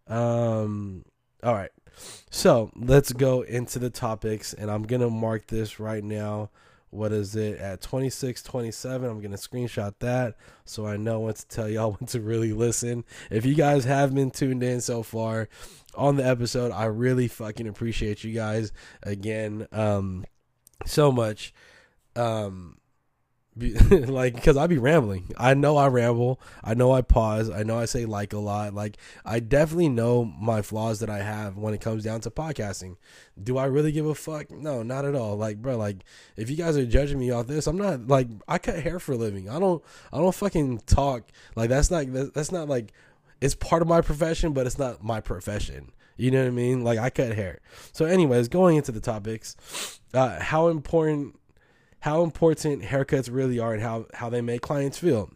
[0.06, 1.04] Um,
[1.42, 1.70] all right.
[2.30, 6.50] So let's go into the topics, and I'm gonna mark this right now.
[6.90, 9.10] What is it at 26, 27?
[9.10, 13.04] I'm gonna screenshot that so I know when to tell y'all when to really listen.
[13.30, 15.48] If you guys have been tuned in so far,
[15.98, 16.72] on the episode.
[16.72, 20.24] I really fucking appreciate you guys again um
[20.86, 21.52] so much.
[22.16, 22.78] Um
[23.90, 25.32] like because I be rambling.
[25.36, 26.40] I know I ramble.
[26.62, 27.50] I know I pause.
[27.50, 28.72] I know I say like a lot.
[28.72, 32.96] Like I definitely know my flaws that I have when it comes down to podcasting.
[33.42, 34.52] Do I really give a fuck?
[34.52, 35.36] No, not at all.
[35.36, 36.04] Like bro, like
[36.36, 39.12] if you guys are judging me off this, I'm not like I cut hair for
[39.12, 39.48] a living.
[39.48, 39.82] I don't
[40.12, 41.24] I don't fucking talk.
[41.56, 42.92] Like that's not that's not like
[43.40, 45.92] it's part of my profession, but it's not my profession.
[46.16, 46.82] You know what I mean?
[46.82, 47.60] Like I cut hair.
[47.92, 51.38] So, anyways, going into the topics, uh, how important
[52.00, 55.30] how important haircuts really are and how how they make clients feel.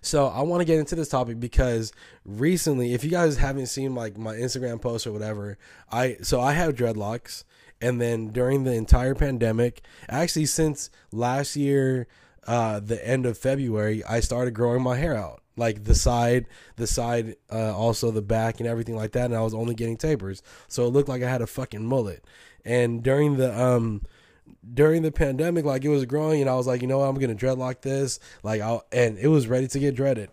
[0.00, 1.92] So I want to get into this topic because
[2.24, 5.58] recently, if you guys haven't seen like my Instagram post or whatever,
[5.90, 7.44] I so I have dreadlocks,
[7.80, 12.06] and then during the entire pandemic, actually since last year,
[12.46, 16.86] uh, the end of February, I started growing my hair out like the side, the
[16.86, 19.26] side, uh, also the back and everything like that.
[19.26, 22.24] And I was only getting tapers, so it looked like I had a fucking mullet.
[22.64, 24.02] And during the um,
[24.72, 27.18] during the pandemic, like it was growing, and I was like, you know what, I'm
[27.18, 30.30] gonna dreadlock this, like, I and it was ready to get dreaded,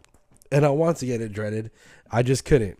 [0.51, 1.71] and I want to get it dreaded,
[2.11, 2.79] I just couldn't.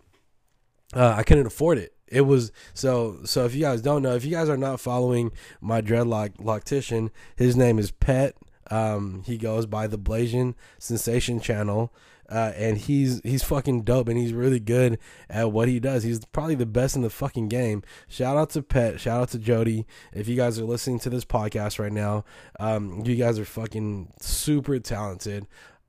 [0.94, 1.94] Uh, I couldn't afford it.
[2.08, 3.46] It was so so.
[3.46, 7.56] If you guys don't know, if you guys are not following my dreadlock loctician, his
[7.56, 8.36] name is Pet.
[8.70, 11.92] Um, he goes by the Blasian Sensation channel.
[12.30, 14.98] Uh, and he's he's fucking dope and he's really good
[15.30, 16.04] at what he does.
[16.04, 17.84] He's probably the best in the fucking game.
[18.08, 19.86] Shout out to Pet, shout out to Jody.
[20.14, 22.26] If you guys are listening to this podcast right now,
[22.60, 25.46] um, you guys are fucking super talented.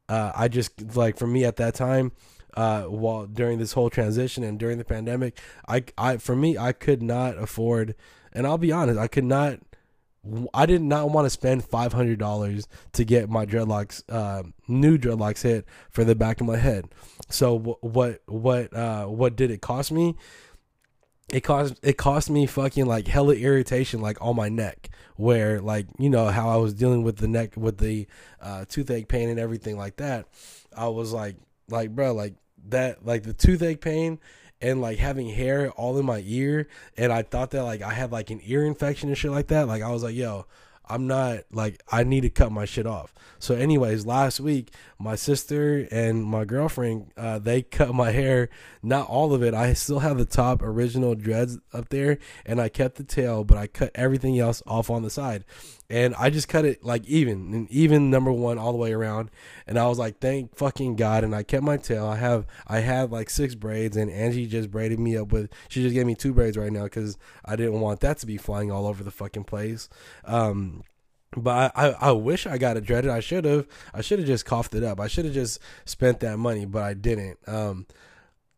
[0.08, 2.12] Uh, I just like for me at that time,
[2.56, 6.72] uh, while during this whole transition and during the pandemic, I I for me I
[6.72, 7.94] could not afford,
[8.32, 9.60] and I'll be honest, I could not
[10.54, 14.98] I did not want to spend five hundred dollars to get my dreadlocks, uh, new
[14.98, 16.88] dreadlocks hit for the back of my head.
[17.28, 20.16] So what what uh, what did it cost me?
[21.32, 25.86] It cost it cost me fucking like hella irritation like on my neck, where like
[25.98, 28.06] you know how I was dealing with the neck with the
[28.40, 30.26] uh, toothache pain and everything like that.
[30.76, 31.36] I was like
[31.68, 32.34] like bro like
[32.68, 34.18] that like the toothache pain
[34.60, 38.12] and like having hair all in my ear and I thought that like I had
[38.12, 39.68] like an ear infection and shit like that.
[39.68, 40.46] Like I was like, yo,
[40.88, 43.12] I'm not like I need to cut my shit off.
[43.38, 48.48] So, anyways, last week my sister and my girlfriend uh, they cut my hair,
[48.82, 49.52] not all of it.
[49.52, 53.58] I still have the top original dreads up there, and I kept the tail, but
[53.58, 55.44] I cut everything else off on the side
[55.88, 59.30] and I just cut it like even and even number one all the way around.
[59.66, 61.24] And I was like, thank fucking God.
[61.24, 62.06] And I kept my tail.
[62.06, 65.50] I have I have like six braids, and Angie just braided me up with.
[65.68, 68.36] She just gave me two braids right now because I didn't want that to be
[68.36, 69.88] flying all over the fucking place.
[70.24, 70.82] Um,
[71.36, 73.10] but I, I, I wish I got it dreaded.
[73.10, 73.66] I should have.
[73.94, 75.00] I should have just coughed it up.
[75.00, 77.38] I should have just spent that money, but I didn't.
[77.46, 77.86] Um,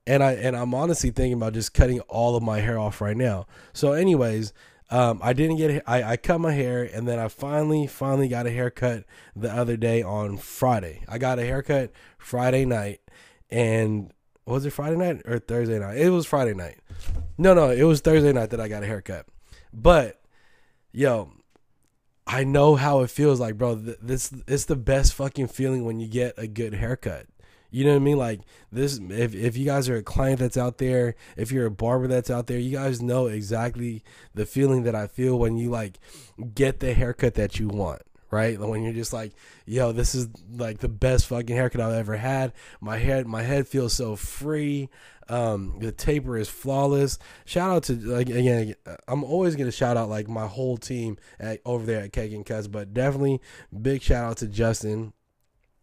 [0.06, 3.16] and I and I'm honestly thinking about just cutting all of my hair off right
[3.16, 3.46] now.
[3.74, 4.52] So, anyways,
[4.90, 5.82] um, I didn't get.
[5.86, 9.04] I I cut my hair, and then I finally finally got a haircut
[9.36, 11.04] the other day on Friday.
[11.08, 13.00] I got a haircut Friday night,
[13.50, 14.12] and
[14.46, 15.98] was it Friday night or Thursday night?
[15.98, 16.78] It was Friday night.
[17.36, 19.26] No, no, it was Thursday night that I got a haircut.
[19.72, 20.22] But
[20.90, 21.32] yo,
[22.26, 23.74] I know how it feels like, bro.
[23.74, 27.26] This it's the best fucking feeling when you get a good haircut.
[27.70, 28.18] You know what I mean?
[28.18, 28.40] Like
[28.72, 32.08] this if if you guys are a client that's out there, if you're a barber
[32.08, 34.02] that's out there, you guys know exactly
[34.34, 35.98] the feeling that I feel when you like
[36.54, 38.58] get the haircut that you want right?
[38.58, 39.32] When you're just like,
[39.66, 42.52] yo, this is like the best fucking haircut I've ever had.
[42.80, 44.90] My head, my head feels so free.
[45.30, 47.18] Um, the taper is flawless.
[47.44, 48.74] Shout out to like again,
[49.06, 52.66] I'm always gonna shout out like my whole team at over there at and Cuts,
[52.66, 53.40] but definitely
[53.82, 55.12] big shout out to Justin.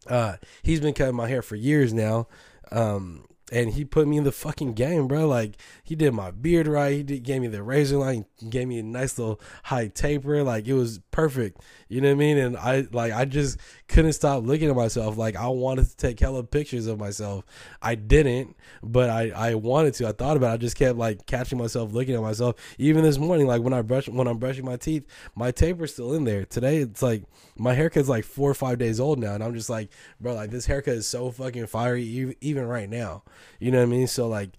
[0.08, 2.28] Uh, he's been cutting my hair for years now.
[2.72, 5.28] Um, and he put me in the fucking game, bro.
[5.28, 6.94] Like he did my beard right.
[6.94, 10.44] He did, gave me the razor line, He gave me a nice little high taper.
[10.44, 11.62] Like it was perfect.
[11.88, 12.38] You know what I mean?
[12.38, 15.18] And I like I just couldn't stop looking at myself.
[15.18, 17.46] Like I wanted to take hella pictures of myself.
[17.82, 20.08] I didn't, but I I wanted to.
[20.08, 20.52] I thought about.
[20.52, 20.54] it.
[20.56, 22.56] I just kept like catching myself looking at myself.
[22.80, 25.06] Even this morning, like when I brush when I'm brushing my teeth,
[25.36, 26.46] my taper's still in there.
[26.46, 27.24] Today it's like
[27.58, 30.50] my haircut's like four or five days old now, and I'm just like, bro, like
[30.50, 33.24] this haircut is so fucking fiery, even right now.
[33.60, 34.08] You know what I mean?
[34.08, 34.52] So like,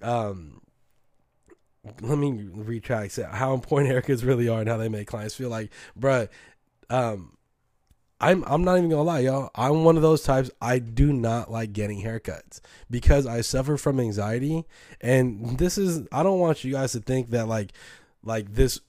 [0.00, 0.60] um,
[2.00, 5.70] let me retract how important haircuts really are and how they make clients feel like,
[5.98, 6.28] bruh,
[6.90, 7.36] um,
[8.20, 9.50] I'm I'm not even gonna lie, y'all.
[9.56, 10.48] I'm one of those types.
[10.60, 14.64] I do not like getting haircuts because I suffer from anxiety,
[15.00, 17.72] and this is I don't want you guys to think that like
[18.22, 18.80] like this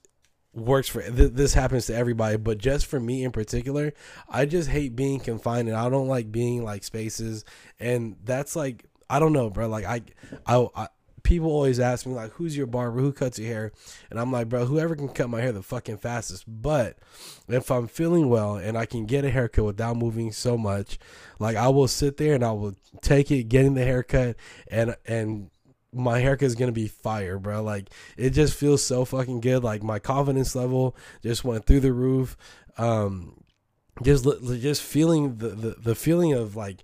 [0.54, 3.92] works for th- this happens to everybody but just for me in particular
[4.30, 7.44] i just hate being confined and i don't like being like spaces
[7.80, 9.68] and that's like I don't know, bro.
[9.68, 10.02] Like I,
[10.48, 10.88] I, I
[11.22, 13.00] people always ask me like, "Who's your barber?
[13.00, 13.72] Who cuts your hair?"
[14.10, 16.46] And I'm like, bro, whoever can cut my hair the fucking fastest.
[16.48, 16.98] But
[17.48, 20.98] if I'm feeling well and I can get a haircut without moving so much,
[21.38, 24.36] like I will sit there and I will take it, getting the haircut,
[24.68, 25.52] and and
[25.94, 27.62] my haircut is gonna be fire, bro.
[27.62, 29.64] Like it just feels so fucking good.
[29.64, 32.36] Like my confidence level just went through the roof.
[32.80, 33.44] Um,
[34.02, 34.26] just
[34.60, 36.84] just feeling the the, the feeling of like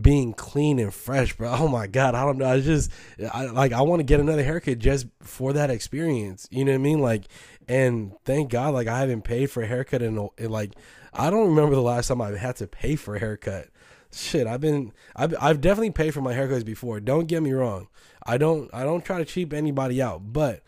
[0.00, 1.48] being clean and fresh, bro.
[1.58, 2.50] Oh my god, I don't know.
[2.50, 2.90] I just
[3.32, 6.48] I, like I want to get another haircut just for that experience.
[6.50, 7.00] You know what I mean?
[7.00, 7.24] Like,
[7.68, 10.74] and thank God, like I haven't paid for a haircut in, in like
[11.12, 13.68] I don't remember the last time I had to pay for a haircut.
[14.12, 17.00] Shit, I've been I've I've definitely paid for my haircuts before.
[17.00, 17.88] Don't get me wrong.
[18.24, 20.62] I don't I don't try to cheap anybody out, but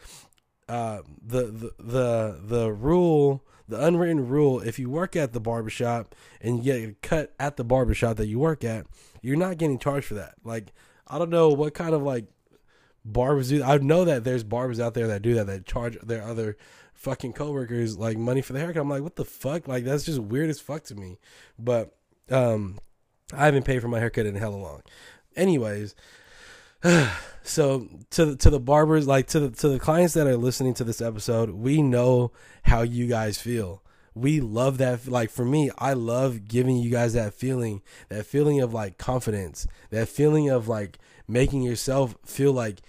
[0.68, 6.14] uh, the the the the rule the unwritten rule if you work at the barbershop
[6.40, 8.86] and you get a cut at the barbershop that you work at
[9.22, 10.34] you're not getting charged for that.
[10.44, 10.72] Like
[11.06, 12.26] I don't know what kind of like
[13.04, 13.62] barbers do.
[13.62, 16.56] I know that there's barbers out there that do that that charge their other
[16.94, 18.82] fucking coworkers like money for the haircut.
[18.82, 19.68] I'm like, what the fuck?
[19.68, 21.18] Like that's just weird as fuck to me.
[21.58, 21.94] But
[22.30, 22.78] um
[23.32, 24.82] I haven't paid for my haircut in hella long.
[25.36, 25.94] Anyways,
[27.42, 30.84] so to to the barbers, like to the to the clients that are listening to
[30.84, 33.82] this episode, we know how you guys feel.
[34.14, 38.60] We love that like for me i love giving you guys that feeling that feeling
[38.60, 42.80] of like confidence that feeling of like making yourself feel like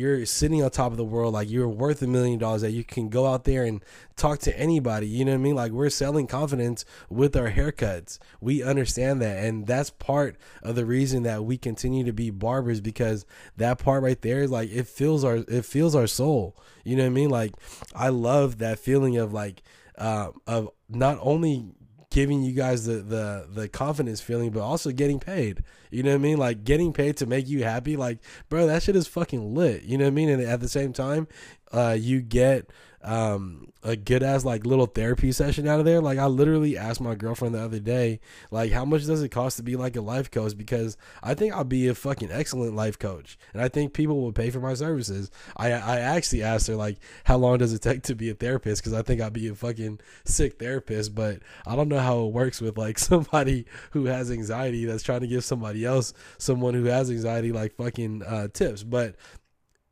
[0.00, 2.82] you're sitting on top of the world like you're worth a million dollars that you
[2.82, 3.84] can go out there and
[4.16, 5.54] talk to anybody you know what i mean?
[5.54, 8.18] Like we're selling confidence with our haircuts.
[8.40, 12.80] We understand that and that's part of the reason that we continue to be barbers
[12.80, 16.96] because that part right there is like it feels our it feels our soul you
[16.96, 17.30] know what i mean?
[17.30, 17.52] Like
[17.94, 19.62] i love that feeling of like
[19.98, 21.66] uh, of not only
[22.10, 25.62] giving you guys the, the the confidence feeling, but also getting paid.
[25.90, 26.38] You know what I mean?
[26.38, 27.96] Like getting paid to make you happy.
[27.96, 28.18] Like,
[28.48, 29.82] bro, that shit is fucking lit.
[29.82, 30.28] You know what I mean?
[30.28, 31.28] And at the same time,
[31.72, 32.70] uh, you get
[33.02, 36.00] um a good ass like little therapy session out of there.
[36.00, 39.56] Like I literally asked my girlfriend the other day, like how much does it cost
[39.56, 40.56] to be like a life coach?
[40.56, 44.32] Because I think I'll be a fucking excellent life coach, and I think people will
[44.32, 45.30] pay for my services.
[45.56, 48.82] I I actually asked her like how long does it take to be a therapist?
[48.82, 52.32] Because I think I'll be a fucking sick therapist, but I don't know how it
[52.32, 56.84] works with like somebody who has anxiety that's trying to give somebody else, someone who
[56.84, 58.82] has anxiety, like fucking uh, tips.
[58.82, 59.16] But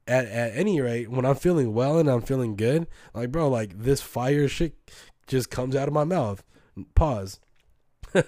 [0.09, 3.79] at, at any rate, when I'm feeling well and I'm feeling good, like bro, like
[3.79, 4.75] this fire shit
[5.27, 6.43] just comes out of my mouth.
[6.95, 7.41] Pause.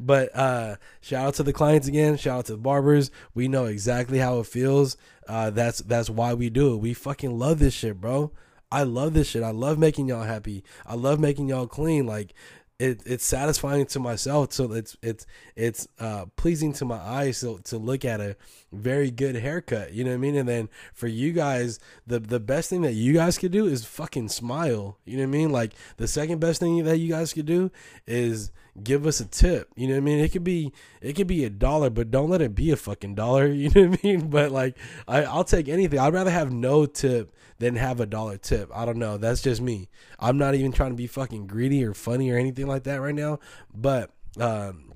[0.00, 2.16] but uh shout out to the clients again.
[2.16, 3.10] Shout out to the barbers.
[3.34, 4.96] We know exactly how it feels.
[5.26, 6.78] Uh that's that's why we do it.
[6.78, 8.32] We fucking love this shit bro.
[8.70, 9.42] I love this shit.
[9.42, 10.64] I love making y'all happy.
[10.84, 12.06] I love making y'all clean.
[12.06, 12.34] Like
[12.78, 14.52] it, it's satisfying to myself.
[14.52, 18.36] So it's it's it's uh pleasing to my eyes so, to look at a
[18.72, 20.36] very good haircut you know what i mean?
[20.36, 23.84] And then for you guys the the best thing that you guys could do is
[23.84, 25.50] fucking smile you know what i mean?
[25.50, 27.70] Like the second best thing that you guys could do
[28.06, 28.50] is
[28.82, 30.18] give us a tip you know what i mean?
[30.18, 33.14] It could be it could be a dollar but don't let it be a fucking
[33.14, 34.28] dollar you know what i mean?
[34.28, 34.76] But like
[35.08, 35.98] I, i'll take anything.
[35.98, 38.70] I'd rather have no tip than have a dollar tip.
[38.74, 39.16] I don't know.
[39.16, 39.88] That's just me.
[40.18, 43.14] I'm not even trying to be fucking greedy or funny or anything like that right
[43.14, 43.38] now.
[43.74, 44.92] But um,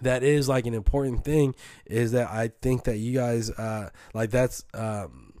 [0.00, 1.54] that is like an important thing
[1.86, 5.34] is that I think that you guys uh, like that's um,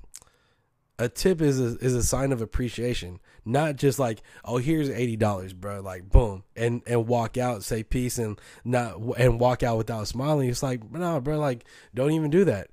[0.98, 3.20] a tip is a, is a sign of appreciation.
[3.44, 5.80] Not just like oh here's eighty dollars, bro.
[5.80, 10.48] Like boom, and and walk out, say peace, and not and walk out without smiling.
[10.48, 11.38] It's like no, bro.
[11.38, 11.64] Like
[11.94, 12.68] don't even do that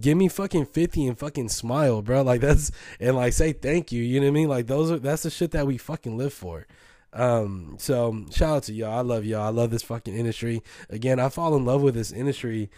[0.00, 2.22] give me fucking 50 and fucking smile, bro.
[2.22, 2.70] Like that's
[3.00, 4.02] and like say thank you.
[4.02, 4.48] You know what I mean?
[4.48, 6.66] Like those are that's the shit that we fucking live for.
[7.12, 8.98] Um, so shout out to y'all.
[8.98, 9.42] I love y'all.
[9.42, 10.62] I love this fucking industry.
[10.90, 12.70] Again, I fall in love with this industry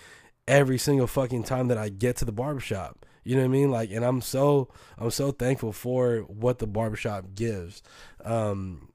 [0.46, 3.04] every single fucking time that I get to the barbershop.
[3.24, 3.70] You know what I mean?
[3.70, 7.82] Like and I'm so I'm so thankful for what the barbershop gives.
[8.24, 8.88] Um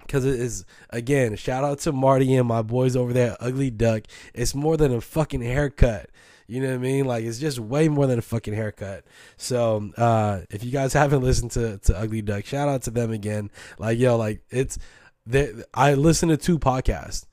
[0.00, 4.04] because it is again shout out to marty and my boys over there ugly duck
[4.34, 6.08] it's more than a fucking haircut
[6.46, 7.04] you know what I mean?
[7.04, 9.04] Like it's just way more than a fucking haircut.
[9.36, 13.10] So uh, if you guys haven't listened to to Ugly Duck, shout out to them
[13.12, 13.50] again.
[13.78, 14.78] Like yo, like it's
[15.26, 17.26] they, I listen to two podcasts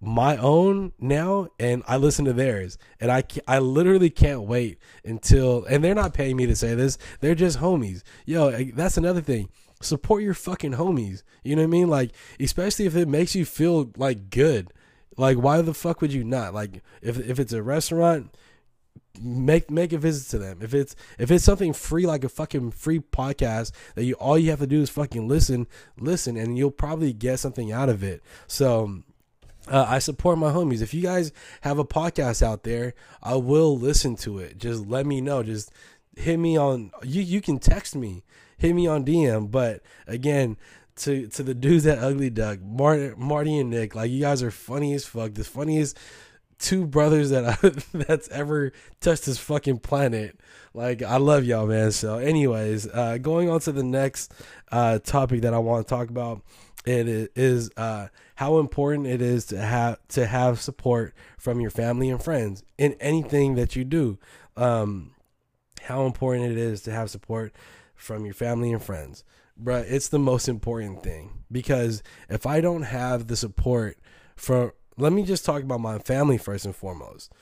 [0.00, 5.64] my own now and I listen to theirs and I I literally can't wait until
[5.64, 9.48] and they're not paying me to say this they're just homies yo that's another thing
[9.80, 13.44] support your fucking homies you know what I mean like especially if it makes you
[13.44, 14.72] feel like good
[15.16, 16.54] like, why the fuck would you not?
[16.54, 18.34] Like, if if it's a restaurant,
[19.20, 20.58] make make a visit to them.
[20.60, 24.50] If it's if it's something free, like a fucking free podcast that you all you
[24.50, 25.66] have to do is fucking listen,
[25.98, 28.22] listen, and you'll probably get something out of it.
[28.46, 29.02] So.
[29.68, 30.80] Uh, I support my homies.
[30.80, 34.58] If you guys have a podcast out there, I will listen to it.
[34.58, 35.42] Just let me know.
[35.42, 35.72] Just
[36.14, 37.20] hit me on you.
[37.20, 38.22] You can text me,
[38.58, 39.50] hit me on DM.
[39.50, 40.56] But again,
[40.96, 43.94] to to the dudes at Ugly Duck, Marty, Marty and Nick.
[43.94, 45.34] Like you guys are funny as fuck.
[45.34, 45.98] The funniest
[46.58, 50.38] two brothers that I, that's ever touched this fucking planet.
[50.74, 51.92] Like I love y'all, man.
[51.92, 54.32] So, anyways, uh, going on to the next
[54.72, 56.42] uh, topic that I want to talk about,
[56.84, 62.08] it is uh, how important it is to have to have support from your family
[62.08, 64.18] and friends in anything that you do.
[64.56, 65.12] Um,
[65.82, 67.52] how important it is to have support
[67.94, 69.24] from your family and friends
[69.62, 73.98] bruh, it's the most important thing because if I don't have the support
[74.36, 77.32] from, let me just talk about my family first and foremost.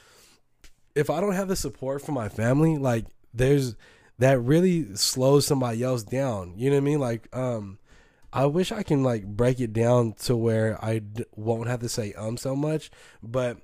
[0.95, 3.77] If I don't have the support from my family, like there's
[4.19, 6.55] that really slows somebody else down.
[6.57, 7.01] You know what I mean?
[7.01, 7.79] Like, um,
[8.33, 11.89] I wish I can like break it down to where I d- won't have to
[11.89, 12.91] say um so much,
[13.23, 13.59] but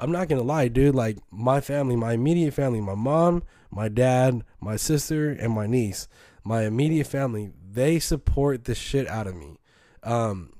[0.00, 0.94] I'm not gonna lie, dude.
[0.94, 6.08] Like my family, my immediate family, my mom, my dad, my sister, and my niece,
[6.42, 9.58] my immediate family, they support the shit out of me.
[10.02, 10.52] Um,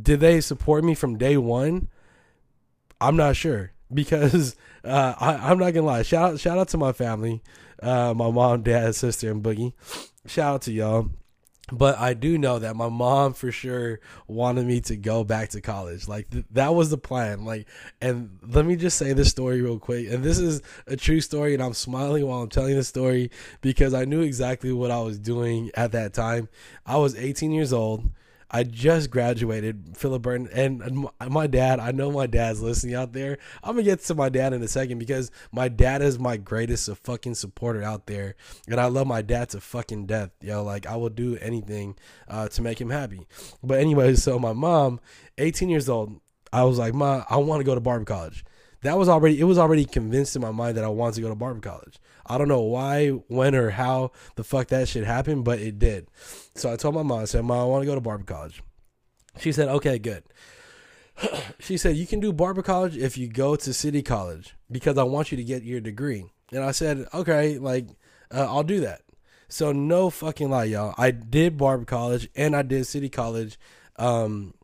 [0.00, 1.88] did they support me from day one?
[3.00, 6.02] I'm not sure because uh, I, am not gonna lie.
[6.02, 7.42] Shout out, shout out to my family,
[7.82, 9.72] uh, my mom, dad, sister, and Boogie.
[10.26, 11.10] Shout out to y'all.
[11.70, 15.60] But I do know that my mom for sure wanted me to go back to
[15.60, 16.08] college.
[16.08, 17.44] Like th- that was the plan.
[17.44, 17.68] Like,
[18.00, 20.10] and let me just say this story real quick.
[20.10, 23.94] And this is a true story, and I'm smiling while I'm telling the story because
[23.94, 26.48] I knew exactly what I was doing at that time.
[26.84, 28.10] I was 18 years old.
[28.52, 31.80] I just graduated, Phillip Burton, and my dad.
[31.80, 33.38] I know my dad's listening out there.
[33.62, 36.94] I'm gonna get to my dad in a second because my dad is my greatest
[36.96, 38.34] fucking supporter out there,
[38.68, 40.30] and I love my dad to fucking death.
[40.42, 41.96] Yo, like I will do anything
[42.28, 43.26] uh, to make him happy.
[43.62, 45.00] But anyway, so my mom,
[45.38, 46.20] 18 years old,
[46.52, 48.44] I was like, Ma, I want to go to Barber College.
[48.82, 51.28] That was already it was already convinced in my mind that I wanted to go
[51.30, 51.98] to Barber College.
[52.32, 56.08] I don't know why, when, or how the fuck that shit happened, but it did.
[56.54, 58.62] So I told my mom, I said, Mom, I want to go to barber college.
[59.38, 60.24] She said, Okay, good.
[61.58, 65.02] she said, You can do barber college if you go to city college because I
[65.02, 66.24] want you to get your degree.
[66.50, 67.88] And I said, Okay, like,
[68.32, 69.02] uh, I'll do that.
[69.48, 70.94] So, no fucking lie, y'all.
[70.96, 73.58] I did barber college and I did city college.
[73.96, 74.54] Um,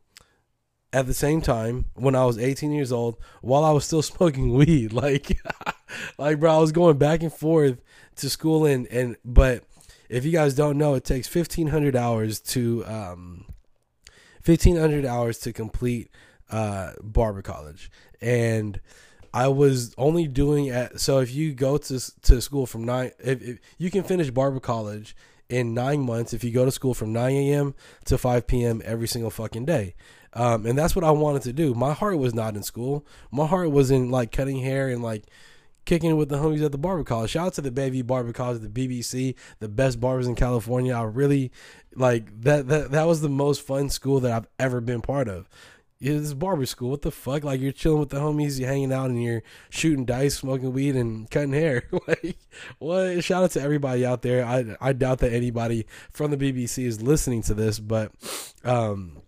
[0.92, 4.54] at the same time when I was 18 years old while I was still smoking
[4.54, 4.92] weed.
[4.92, 5.38] Like,
[6.18, 7.80] like bro, I was going back and forth
[8.16, 9.64] to school and and but
[10.09, 13.45] if you guys don't know, it takes 1500 hours to um
[14.45, 16.11] 1500 hours to complete
[16.51, 18.80] uh barber college and
[19.34, 23.43] I was only doing at so if you go to to school from nine if,
[23.43, 25.14] if you can finish barber college
[25.49, 27.74] in nine months if you go to school from 9 a.m.
[28.07, 28.82] to 5 p.m.
[28.84, 29.95] every single fucking day.
[30.34, 31.74] Um, and that's what I wanted to do.
[31.74, 33.07] My heart was not in school.
[33.30, 35.24] My heart was in like cutting hair and like
[35.89, 37.30] kicking with the homies at the barber college.
[37.30, 40.95] Shout out to the Bayview Barber College, the BBC, the best barbers in California.
[40.95, 41.51] I really
[41.95, 42.68] like that.
[42.68, 45.49] That that was the most fun school that I've ever been part of.
[45.99, 46.91] It's barber school.
[46.91, 47.43] What the fuck?
[47.43, 50.95] Like you're chilling with the homies, you're hanging out, and you're shooting dice, smoking weed,
[50.95, 51.84] and cutting hair.
[52.07, 52.36] like,
[52.78, 53.24] what?
[53.24, 54.45] Shout out to everybody out there.
[54.45, 58.12] I I doubt that anybody from the BBC is listening to this, but
[58.62, 59.22] um,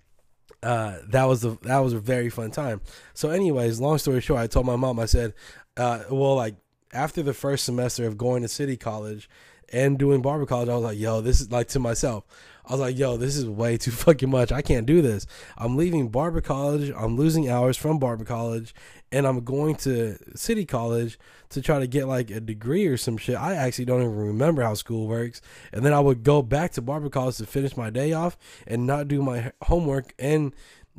[0.62, 2.80] uh, that was a that was a very fun time.
[3.14, 4.98] So, anyways, long story short, I told my mom.
[4.98, 5.34] I said,
[5.76, 6.56] uh, well, like
[6.92, 9.28] after the first semester of going to city college
[9.72, 12.24] and doing barber college, I was like, yo, this is like to myself.
[12.70, 14.52] I was like, yo, this is way too fucking much.
[14.52, 15.26] I can't do this.
[15.58, 16.92] I'm leaving barber college.
[16.96, 18.72] I'm losing hours from barber college,
[19.10, 21.18] and I'm going to city college
[21.48, 23.34] to try to get like a degree or some shit.
[23.34, 25.42] I actually don't even remember how school works.
[25.72, 28.86] And then I would go back to barber college to finish my day off and
[28.86, 30.54] not do my homework and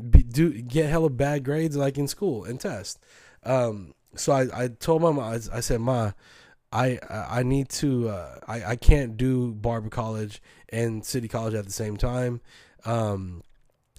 [0.09, 2.99] be, do get hella bad grades like in school and test.
[3.43, 6.11] Um, so I, I told my mom, I, I said, Ma,
[6.71, 11.65] I I need to uh, I I can't do barber college and city college at
[11.65, 12.41] the same time.
[12.85, 13.43] Um,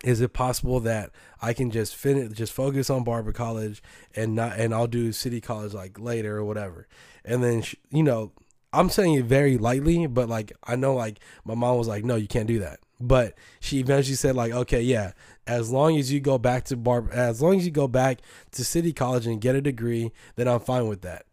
[0.02, 1.10] is it possible that
[1.40, 3.82] I can just finish, just focus on barber college
[4.14, 6.88] and not, and I'll do city college like later or whatever.
[7.24, 8.32] And then, she, you know,
[8.72, 12.16] I'm saying it very lightly, but like, I know like my mom was like, no,
[12.16, 12.80] you can't do that.
[13.00, 15.12] But she eventually said like, okay, yeah,
[15.46, 18.64] as long as you go back to bar, as long as you go back to
[18.64, 21.26] city college and get a degree, then I'm fine with that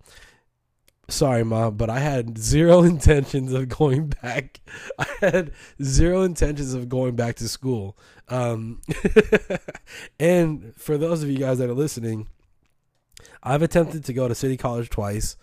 [1.10, 4.60] sorry mom but i had zero intentions of going back.
[4.98, 5.52] I had
[5.82, 7.98] zero intentions of going back to school.
[8.28, 8.82] Um,
[10.20, 12.28] and for those of you guys that are listening
[13.42, 15.36] i've attempted to go to city college twice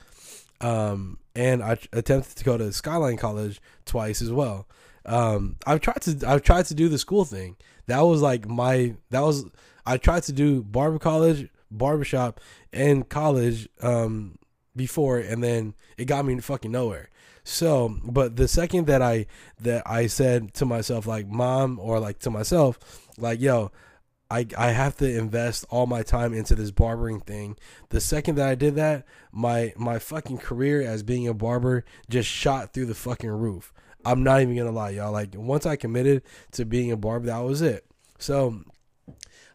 [0.60, 4.68] um, and i attempted to go to skyline college twice as well.
[5.04, 7.56] Um, i've tried to i've tried to do the school thing.
[7.86, 9.46] That was like my that was
[9.84, 12.40] i tried to do barber college barbershop
[12.72, 14.38] and college um
[14.77, 17.09] before and then it got me fucking nowhere.
[17.45, 19.27] So, but the second that I
[19.61, 23.70] that I said to myself like mom or like to myself like yo,
[24.31, 27.57] I I have to invest all my time into this barbering thing.
[27.91, 32.29] The second that I did that, my my fucking career as being a barber just
[32.29, 33.72] shot through the fucking roof.
[34.05, 35.12] I'm not even gonna lie, y'all.
[35.12, 36.22] Like once I committed
[36.53, 37.87] to being a barber, that was it.
[38.18, 38.61] So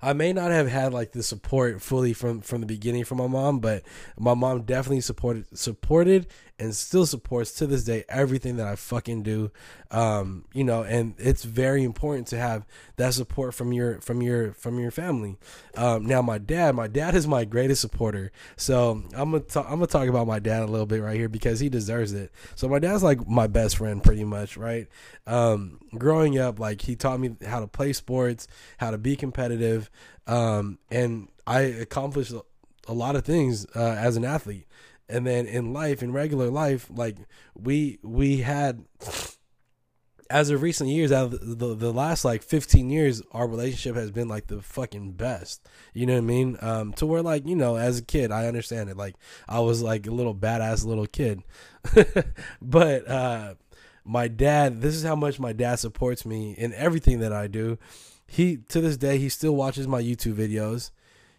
[0.01, 3.27] I may not have had like the support fully from from the beginning from my
[3.27, 3.83] mom, but
[4.17, 6.27] my mom definitely supported supported
[6.61, 9.51] and still supports to this day everything that I fucking do.
[9.89, 14.53] Um, you know, and it's very important to have that support from your from your
[14.53, 15.37] from your family.
[15.75, 18.31] Um, now my dad, my dad is my greatest supporter.
[18.57, 21.29] So I'm gonna talk, I'm gonna talk about my dad a little bit right here
[21.29, 22.31] because he deserves it.
[22.55, 24.87] So my dad's like my best friend pretty much, right?
[25.25, 28.47] Um, growing up, like he taught me how to play sports,
[28.77, 29.89] how to be competitive,
[30.27, 32.33] um, and I accomplished
[32.87, 34.67] a lot of things uh, as an athlete
[35.11, 37.17] and then in life in regular life like
[37.55, 38.83] we we had
[40.31, 44.11] as of recent years out of the, the last like 15 years our relationship has
[44.11, 45.67] been like the fucking best.
[45.93, 46.57] You know what i mean?
[46.61, 48.97] Um to where like you know as a kid i understand it.
[48.97, 49.15] Like
[49.47, 51.43] i was like a little badass little kid.
[52.61, 53.55] But uh
[54.03, 57.77] my dad this is how much my dad supports me in everything that i do.
[58.25, 60.91] He to this day he still watches my youtube videos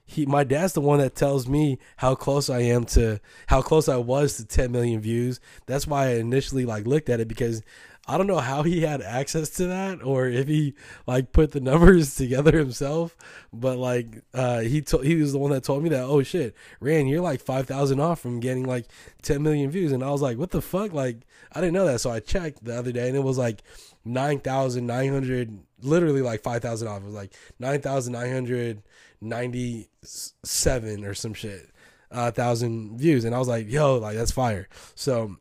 [0.05, 3.89] he my dad's the one that tells me how close I am to how close
[3.89, 5.41] I was to 10 million views.
[5.67, 7.63] That's why I initially like looked at it because
[8.09, 10.75] I don't know how he had access to that or if he
[11.07, 13.17] like put the numbers together himself,
[13.53, 16.55] but like uh he told he was the one that told me that oh shit,
[16.81, 18.87] Rand, you're like 5,000 off from getting like
[19.23, 20.93] 10 million views and I was like what the fuck?
[20.93, 21.19] Like
[21.53, 22.01] I didn't know that.
[22.01, 23.63] So I checked the other day and it was like
[24.05, 27.03] 9,900 literally like 5,000 off.
[27.03, 28.83] It was like 9,900
[29.23, 31.71] 97 or some shit
[32.11, 33.25] uh, thousand views.
[33.25, 34.69] And i was like yo like that's fire.
[34.95, 35.37] So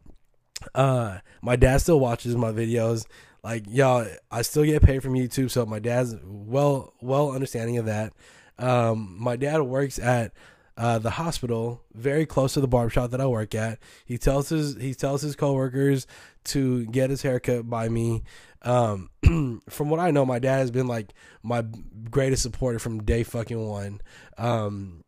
[0.75, 3.05] uh my dad still watches my videos.
[3.43, 5.51] Like y'all i still get paid from youtube.
[5.51, 8.13] So my dad's well well understanding of that.
[8.57, 10.33] Um my dad works at
[10.81, 13.77] uh, the hospital very close to the barbershop that I work at.
[14.03, 16.07] He tells his he tells his coworkers
[16.45, 18.23] to get his haircut by me.
[18.63, 19.11] Um,
[19.69, 21.13] from what I know, my dad has been like
[21.43, 21.63] my
[22.09, 24.01] greatest supporter from day fucking one.
[24.39, 25.03] Um,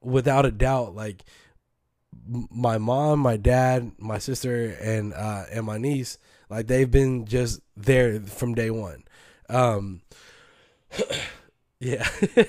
[0.00, 1.22] without a doubt, like
[2.28, 6.18] my mom, my dad, my sister, and uh, and my niece,
[6.48, 9.04] like they've been just there from day one.
[9.48, 10.02] Um,
[11.82, 12.06] Yeah,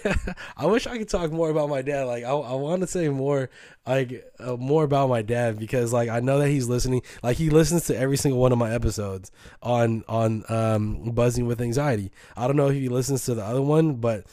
[0.57, 2.03] I wish I could talk more about my dad.
[2.03, 3.49] Like, I, I want to say more,
[3.87, 7.01] like, uh, more about my dad because, like, I know that he's listening.
[7.23, 11.61] Like, he listens to every single one of my episodes on on um, buzzing with
[11.61, 12.11] anxiety.
[12.35, 14.25] I don't know if he listens to the other one, but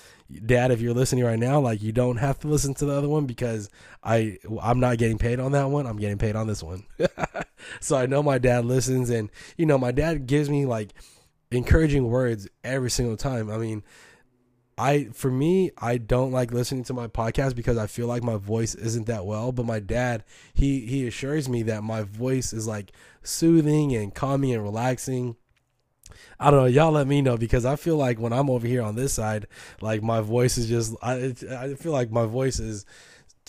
[0.47, 3.09] dad, if you're listening right now, like, you don't have to listen to the other
[3.09, 3.71] one because
[4.03, 5.87] I I'm not getting paid on that one.
[5.87, 6.83] I'm getting paid on this one.
[7.81, 10.93] so I know my dad listens, and you know, my dad gives me like
[11.53, 13.49] encouraging words every single time.
[13.49, 13.83] I mean
[14.79, 18.37] I for me, I don't like listening to my podcast because I feel like my
[18.37, 19.53] voice isn't that well.
[19.53, 20.25] But my dad,
[20.55, 25.37] he he assures me that my voice is like soothing and calming and relaxing.
[26.41, 26.67] I don't know.
[26.67, 29.47] Y'all let me know because I feel like when I'm over here on this side,
[29.81, 30.95] like my voice is just.
[31.03, 32.87] I I feel like my voice is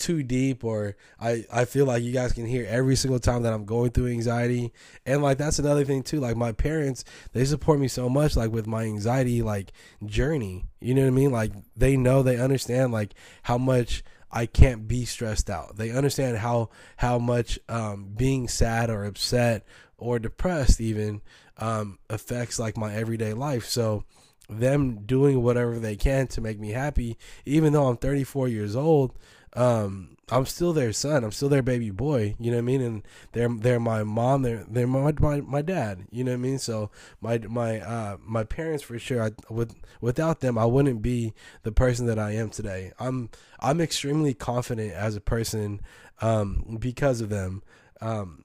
[0.00, 3.52] too deep or I, I feel like you guys can hear every single time that
[3.52, 4.72] I'm going through anxiety.
[5.06, 6.18] And like that's another thing too.
[6.18, 9.72] Like my parents, they support me so much like with my anxiety like
[10.04, 10.64] journey.
[10.80, 11.30] You know what I mean?
[11.30, 15.76] Like they know, they understand like how much I can't be stressed out.
[15.76, 19.66] They understand how how much um, being sad or upset
[19.98, 21.20] or depressed even
[21.58, 23.66] um, affects like my everyday life.
[23.66, 24.04] So
[24.48, 29.16] them doing whatever they can to make me happy, even though I'm 34 years old,
[29.54, 31.24] um, I'm still their son.
[31.24, 32.36] I'm still their baby boy.
[32.38, 32.80] You know what I mean?
[32.80, 34.42] And they're they're my mom.
[34.42, 36.06] They're they're my my, my dad.
[36.10, 36.58] You know what I mean?
[36.58, 36.90] So
[37.20, 39.22] my my uh my parents for sure.
[39.24, 42.92] I, with without them, I wouldn't be the person that I am today.
[43.00, 45.80] I'm I'm extremely confident as a person
[46.20, 47.62] um because of them.
[48.00, 48.44] Um,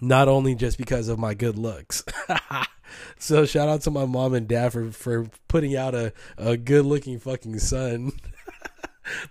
[0.00, 2.04] not only just because of my good looks.
[3.18, 6.84] so shout out to my mom and dad for for putting out a a good
[6.84, 8.12] looking fucking son.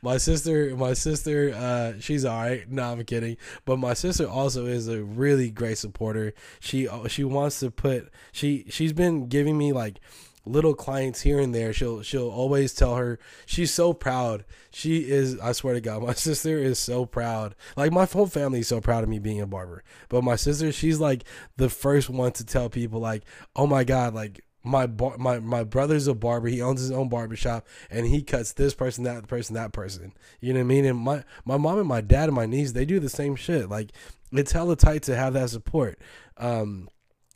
[0.01, 2.69] my sister, my sister, uh, she's all right.
[2.69, 3.37] No, I'm kidding.
[3.65, 6.33] But my sister also is a really great supporter.
[6.59, 9.99] She she wants to put she she's been giving me like
[10.45, 11.73] little clients here and there.
[11.73, 14.45] She'll she'll always tell her she's so proud.
[14.71, 15.39] She is.
[15.39, 17.55] I swear to God, my sister is so proud.
[17.75, 19.83] Like my whole family is so proud of me being a barber.
[20.09, 21.23] But my sister, she's like
[21.57, 23.23] the first one to tell people like,
[23.55, 26.47] oh my God, like my bar, my my brother's a barber.
[26.47, 30.13] He owns his own barber shop, and he cuts this person, that person, that person.
[30.39, 30.85] You know what I mean?
[30.85, 33.69] And my my mom and my dad and my niece, they do the same shit.
[33.69, 33.91] Like
[34.31, 35.99] it's hella tight to have that support.
[36.37, 36.89] Um,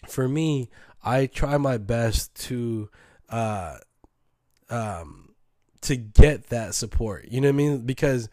[0.07, 0.69] for me,
[1.03, 2.89] I try my best to
[3.29, 3.77] uh,
[4.69, 5.33] um,
[5.81, 7.25] to get that support.
[7.29, 7.81] You know what I mean?
[7.85, 8.29] Because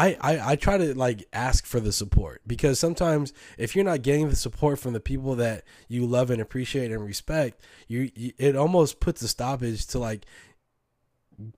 [0.00, 4.00] I, I, I try to like ask for the support because sometimes if you're not
[4.00, 8.32] getting the support from the people that you love and appreciate and respect, you, you
[8.38, 10.24] it almost puts a stoppage to like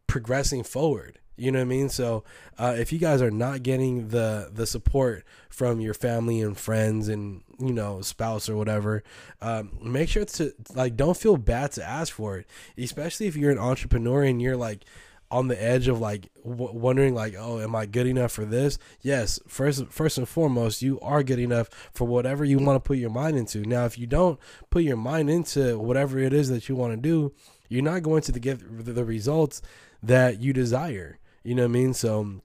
[0.09, 1.21] progressing forward.
[1.37, 1.89] You know what I mean?
[1.89, 2.25] So
[2.59, 7.09] uh, if you guys are not getting the the support from your family and friends
[7.09, 9.05] and you know spouse or whatever,
[9.41, 13.53] um, make sure to like don't feel bad to ask for it, especially if you're
[13.53, 14.85] an entrepreneur and you're like
[15.33, 18.79] on the edge of like w- wondering like oh am i good enough for this?
[19.01, 22.99] Yes first first and foremost you are good enough for whatever you want to put
[22.99, 23.63] your mind into.
[23.63, 24.39] Now if you don't
[24.71, 27.33] put your mind into whatever it is that you want to do
[27.69, 29.63] you're not going to get the results
[30.03, 31.19] that you desire.
[31.43, 31.95] You know what i mean?
[31.95, 32.43] So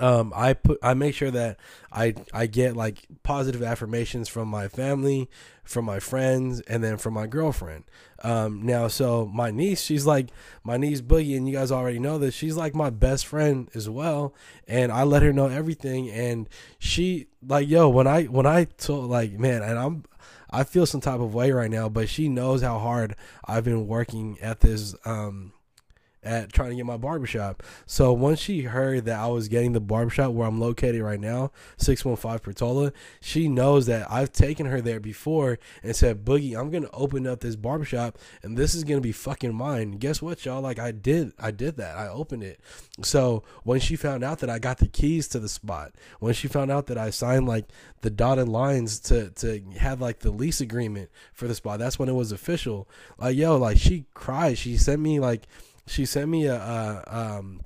[0.00, 1.58] um, I put I make sure that
[1.92, 5.30] I I get like positive affirmations from my family,
[5.64, 7.84] from my friends, and then from my girlfriend.
[8.22, 10.30] Um, now, so my niece, she's like
[10.64, 12.34] my niece Boogie, and you guys already know this.
[12.34, 14.34] She's like my best friend as well,
[14.66, 16.10] and I let her know everything.
[16.10, 20.04] And she like yo when I when I told like man, and I'm
[20.50, 23.14] I feel some type of way right now, but she knows how hard
[23.44, 25.52] I've been working at this um
[26.26, 27.62] at trying to get my barbershop.
[27.86, 31.52] So once she heard that I was getting the barbershop where I'm located right now,
[31.78, 36.90] 615 Portola, she knows that I've taken her there before and said, Boogie, I'm gonna
[36.92, 39.92] open up this barbershop and this is gonna be fucking mine.
[39.92, 40.60] Guess what, y'all?
[40.60, 41.96] Like I did I did that.
[41.96, 42.60] I opened it.
[43.02, 46.48] So when she found out that I got the keys to the spot, when she
[46.48, 47.66] found out that I signed like
[48.00, 52.08] the dotted lines to to have like the lease agreement for the spot, that's when
[52.08, 52.88] it was official.
[53.18, 54.58] Like yo, like she cried.
[54.58, 55.46] She sent me like
[55.86, 57.60] she sent me a, a um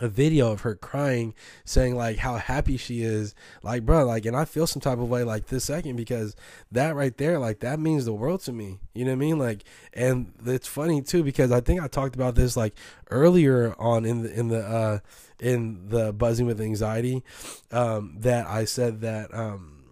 [0.00, 3.34] a video of her crying saying like how happy she is.
[3.62, 6.36] Like bro like and i feel some type of way like this second because
[6.72, 8.78] that right there like that means the world to me.
[8.94, 9.38] You know what i mean?
[9.38, 12.74] Like and it's funny too because i think i talked about this like
[13.10, 14.98] earlier on in the in the uh
[15.40, 17.24] in the buzzing with anxiety
[17.72, 19.84] um that i said that um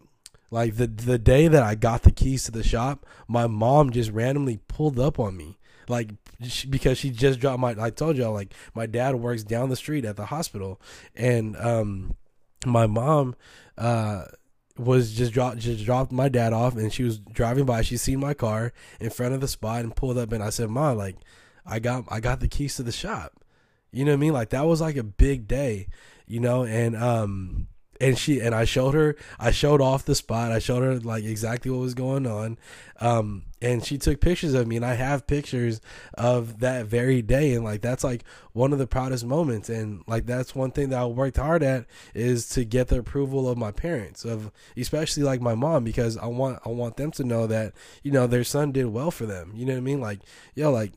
[0.50, 4.10] like the the day that i got the keys to the shop my mom just
[4.10, 5.58] randomly pulled up on me.
[5.86, 6.10] Like
[6.68, 7.74] because she just dropped my.
[7.78, 10.80] I told y'all like my dad works down the street at the hospital,
[11.14, 12.14] and um,
[12.64, 13.34] my mom
[13.76, 14.24] uh
[14.76, 17.82] was just dropped just dropped my dad off, and she was driving by.
[17.82, 20.70] She seen my car in front of the spot and pulled up, and I said,
[20.70, 21.16] "Ma, like,
[21.66, 23.32] I got I got the keys to the shop."
[23.90, 24.32] You know what I mean?
[24.32, 25.88] Like that was like a big day,
[26.26, 27.68] you know, and um
[28.00, 30.52] and she and I showed her I showed off the spot.
[30.52, 32.58] I showed her like exactly what was going on.
[33.00, 35.80] Um and she took pictures of me and I have pictures
[36.14, 40.26] of that very day and like that's like one of the proudest moments and like
[40.26, 43.72] that's one thing that I worked hard at is to get the approval of my
[43.72, 47.74] parents of especially like my mom because I want I want them to know that
[48.02, 49.52] you know their son did well for them.
[49.54, 50.00] You know what I mean?
[50.00, 50.20] Like
[50.54, 50.92] yo like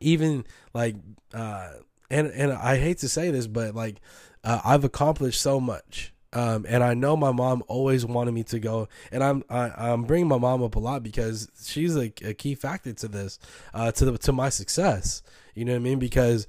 [0.00, 0.44] even
[0.74, 0.96] like
[1.32, 1.70] uh
[2.10, 4.00] and and I hate to say this but like
[4.44, 6.12] uh, I've accomplished so much.
[6.34, 9.72] Um, and I know my mom always wanted me to go, and I'm I, am
[9.76, 13.08] i am bringing my mom up a lot because she's a, a key factor to
[13.08, 13.38] this,
[13.74, 15.22] uh, to the to my success.
[15.54, 15.98] You know what I mean?
[15.98, 16.46] Because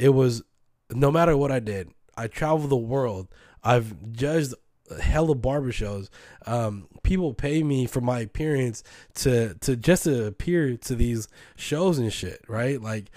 [0.00, 0.42] it was
[0.90, 3.28] no matter what I did, I traveled the world.
[3.62, 4.54] I've judged
[5.00, 6.10] hella barber shows.
[6.46, 11.98] Um, people pay me for my appearance to to just to appear to these shows
[11.98, 12.80] and shit, right?
[12.80, 13.10] Like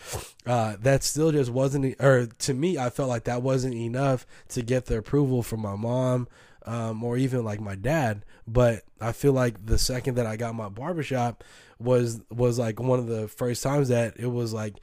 [0.48, 4.64] uh, that still just wasn't, or to me, I felt like that wasn't enough to
[4.64, 6.28] get the approval from my mom.
[6.66, 10.56] Um, or even like my dad, but I feel like the second that I got
[10.56, 11.44] my barbershop
[11.78, 14.78] was was like one of the first times that it was like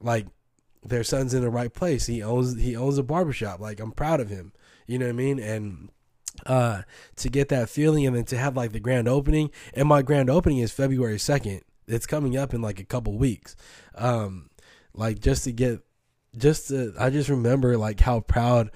[0.00, 0.26] like
[0.82, 2.06] their son's in the right place.
[2.06, 3.60] He owns he owns a barbershop.
[3.60, 4.54] Like I'm proud of him.
[4.86, 5.38] You know what I mean?
[5.38, 5.90] And
[6.46, 6.82] uh,
[7.16, 9.50] to get that feeling and then to have like the grand opening.
[9.74, 11.62] And my grand opening is February 2nd.
[11.86, 13.56] It's coming up in like a couple weeks.
[13.94, 14.50] Um,
[14.94, 15.80] like just to get,
[16.36, 18.70] just to, I just remember like how proud,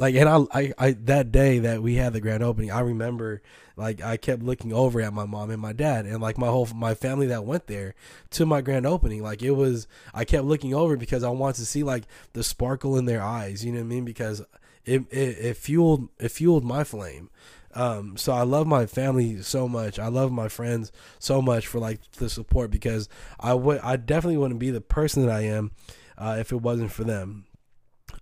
[0.00, 3.42] like, and I, I, I, that day that we had the grand opening, I remember
[3.76, 6.66] like I kept looking over at my mom and my dad and like my whole,
[6.74, 7.94] my family that went there
[8.30, 9.22] to my grand opening.
[9.22, 12.96] Like it was, I kept looking over because I wanted to see like the sparkle
[12.96, 14.04] in their eyes, you know what I mean?
[14.04, 14.42] Because
[14.88, 17.30] it, it, it fueled it fueled my flame.
[17.74, 19.98] Um, so I love my family so much.
[19.98, 23.08] I love my friends so much for like the support because
[23.38, 25.72] I would I definitely wouldn't be the person that I am
[26.16, 27.44] uh, if it wasn't for them.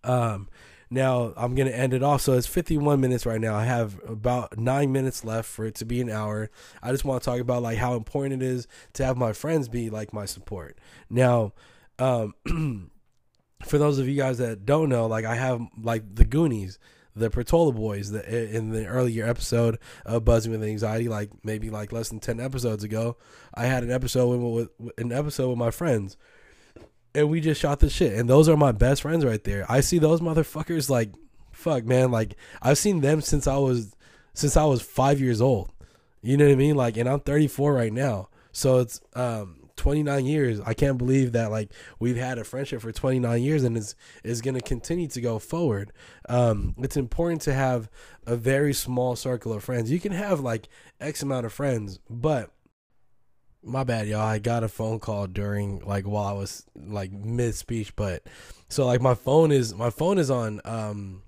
[0.03, 0.49] Um,
[0.91, 2.23] now I'm gonna end it off.
[2.23, 3.55] So it's 51 minutes right now.
[3.55, 6.51] I have about nine minutes left for it to be an hour.
[6.83, 9.69] I just want to talk about like how important it is to have my friends
[9.69, 10.77] be like my support.
[11.09, 11.53] Now,
[12.01, 12.35] um,
[13.65, 16.79] for those of you guys that don't know, like I have like the Goonies,
[17.15, 21.93] the Portola Boys, the, in the earlier episode of Buzzing with Anxiety, like maybe like
[21.93, 23.17] less than ten episodes ago,
[23.55, 26.17] I had an episode with, with an episode with my friends,
[27.15, 28.13] and we just shot the shit.
[28.13, 29.65] And those are my best friends right there.
[29.69, 31.13] I see those motherfuckers like,
[31.53, 33.97] fuck man, like I've seen them since I was
[34.35, 35.73] since I was five years old.
[36.21, 36.75] You know what I mean?
[36.75, 40.61] Like, and I'm 34 right now, so it's um 29 years.
[40.61, 44.41] I can't believe that like we've had a friendship for 29 years and it's is
[44.41, 45.93] going to continue to go forward.
[46.29, 47.89] Um, it's important to have
[48.27, 49.91] a very small circle of friends.
[49.91, 50.69] You can have like
[51.01, 52.51] X amount of friends, but
[53.63, 54.21] my bad, y'all.
[54.21, 58.23] I got a phone call during like while I was like mid speech, but
[58.69, 61.23] so like my phone is my phone is on um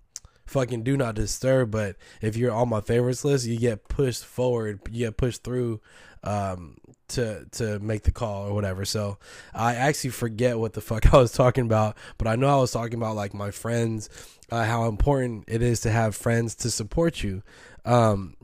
[0.46, 4.80] fucking do not disturb, but if you're on my favorites list, you get pushed forward,
[4.90, 5.80] you get pushed through
[6.22, 6.76] um
[7.08, 8.84] to to make the call or whatever.
[8.84, 9.18] So
[9.54, 12.72] I actually forget what the fuck I was talking about, but I know I was
[12.72, 14.08] talking about like my friends,
[14.50, 17.42] uh, how important it is to have friends to support you.
[17.84, 18.36] Um,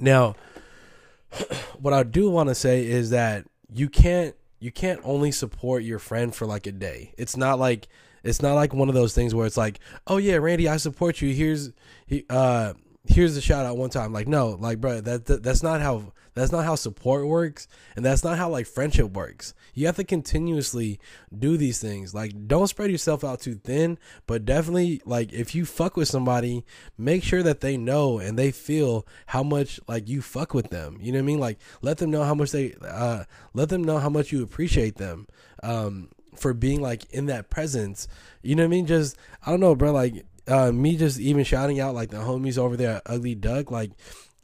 [0.00, 0.34] now,
[1.78, 5.98] what I do want to say is that you can't you can't only support your
[5.98, 7.14] friend for like a day.
[7.18, 7.88] It's not like
[8.22, 11.20] it's not like one of those things where it's like, oh yeah, Randy, I support
[11.20, 11.34] you.
[11.34, 11.72] Here's
[12.06, 12.74] he uh
[13.06, 14.12] here's the shout out one time.
[14.12, 18.04] Like no, like bro, that, that that's not how that's not how support works, and
[18.04, 19.54] that's not how like friendship works.
[19.74, 20.98] You have to continuously
[21.36, 22.14] do these things.
[22.14, 26.64] Like, don't spread yourself out too thin, but definitely like if you fuck with somebody,
[26.96, 30.98] make sure that they know and they feel how much like you fuck with them.
[31.00, 31.40] You know what I mean?
[31.40, 33.24] Like, let them know how much they uh
[33.54, 35.26] let them know how much you appreciate them.
[35.62, 38.08] Um, for being like in that presence.
[38.42, 38.86] You know what I mean?
[38.86, 39.92] Just I don't know, bro.
[39.92, 43.92] Like uh, me just even shouting out like the homies over there Ugly Duck, like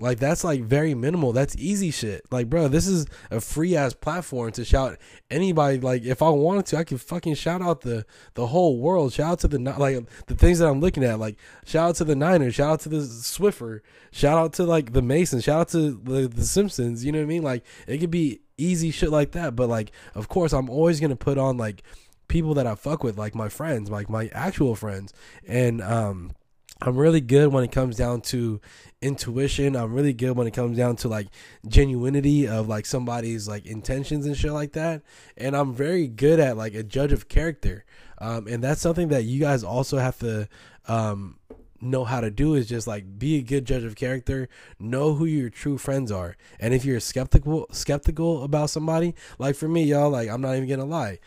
[0.01, 1.33] like that's like very minimal.
[1.33, 2.23] That's easy shit.
[2.31, 4.97] Like, bro, this is a free ass platform to shout
[5.29, 5.81] anybody.
[5.81, 9.13] Like, if I wanted to, I could fucking shout out the the whole world.
[9.13, 11.19] Shout out to the like the things that I'm looking at.
[11.19, 12.55] Like, shout out to the Niners.
[12.55, 13.81] Shout out to the Swiffer.
[14.13, 15.41] Shout out to like the Mason.
[15.41, 17.05] Shout out to the the Simpsons.
[17.05, 17.43] You know what I mean?
[17.43, 19.57] Like, it could be easy shit like that.
[19.57, 21.83] But like, of course, I'm always gonna put on like
[22.29, 25.13] people that I fuck with, like my friends, like my actual friends,
[25.47, 26.33] and um
[26.81, 28.61] I'm really good when it comes down to
[29.03, 29.75] intuition.
[29.75, 31.29] I'm really good when it comes down to like
[31.67, 35.03] genuinity of like somebody's like intentions and shit like that.
[35.37, 37.85] And I'm very good at like a judge of character.
[38.19, 40.49] Um, and that's something that you guys also have to
[40.87, 41.39] um,
[41.81, 44.49] know how to do is just like be a good judge of character
[44.79, 49.69] know who your true friends are and if you're skeptical skeptical about somebody like for
[49.69, 51.19] me y'all like i'm not even gonna lie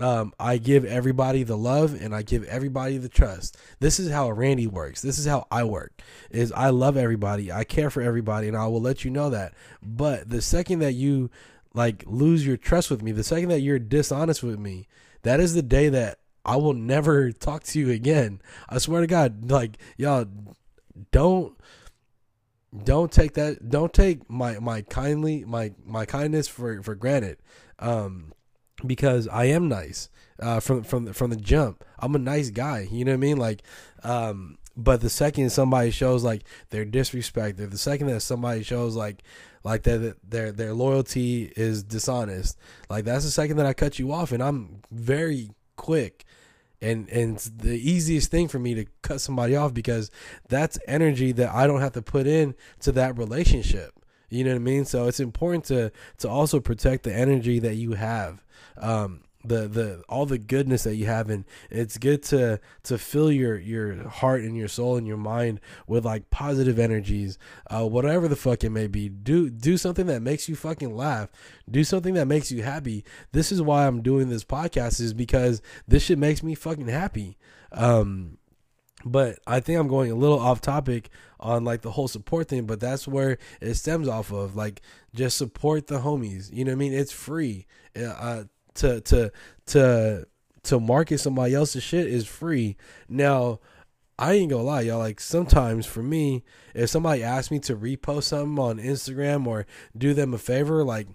[0.00, 3.56] Um, I give everybody the love and I give everybody the trust.
[3.80, 5.02] This is how Randy works.
[5.02, 6.00] This is how I work.
[6.30, 7.50] Is I love everybody.
[7.50, 9.54] I care for everybody and I will let you know that.
[9.82, 11.30] But the second that you
[11.74, 14.86] like lose your trust with me, the second that you're dishonest with me,
[15.22, 18.40] that is the day that I will never talk to you again.
[18.68, 20.26] I swear to God, like y'all
[21.10, 21.58] don't
[22.84, 27.38] don't take that don't take my my kindly my my kindness for for granted.
[27.80, 28.32] Um
[28.86, 30.08] because I am nice
[30.40, 31.84] uh, from from from the jump.
[31.98, 32.88] I'm a nice guy.
[32.90, 33.36] You know what I mean?
[33.36, 33.62] Like,
[34.02, 38.94] um, but the second somebody shows like their disrespect, or the second that somebody shows
[38.94, 39.22] like
[39.64, 42.56] like that their their loyalty is dishonest,
[42.88, 46.24] like that's the second that I cut you off, and I'm very quick.
[46.80, 50.12] And and it's the easiest thing for me to cut somebody off because
[50.48, 53.94] that's energy that I don't have to put in to that relationship.
[54.30, 54.84] You know what I mean?
[54.84, 58.44] So it's important to to also protect the energy that you have
[58.80, 63.30] um, the the all the goodness that you have and it's good to to fill
[63.30, 67.38] your your heart and your soul and your mind with like positive energies
[67.70, 71.30] uh whatever the fuck it may be do do something that makes you fucking laugh
[71.70, 75.62] do something that makes you happy this is why i'm doing this podcast is because
[75.86, 77.38] this shit makes me fucking happy
[77.72, 78.38] um
[79.04, 81.08] but I think I'm going a little off topic
[81.38, 84.56] on like the whole support thing, but that's where it stems off of.
[84.56, 84.82] Like,
[85.14, 86.52] just support the homies.
[86.52, 86.92] You know what I mean?
[86.92, 87.66] It's free.
[87.96, 88.42] Uh,
[88.78, 89.32] to to
[89.66, 90.26] to
[90.64, 92.76] to market somebody else's shit is free.
[93.08, 93.60] Now,
[94.18, 94.98] I ain't gonna lie, y'all.
[94.98, 99.66] Like sometimes for me, if somebody asks me to repost something on Instagram or
[99.96, 101.08] do them a favor, like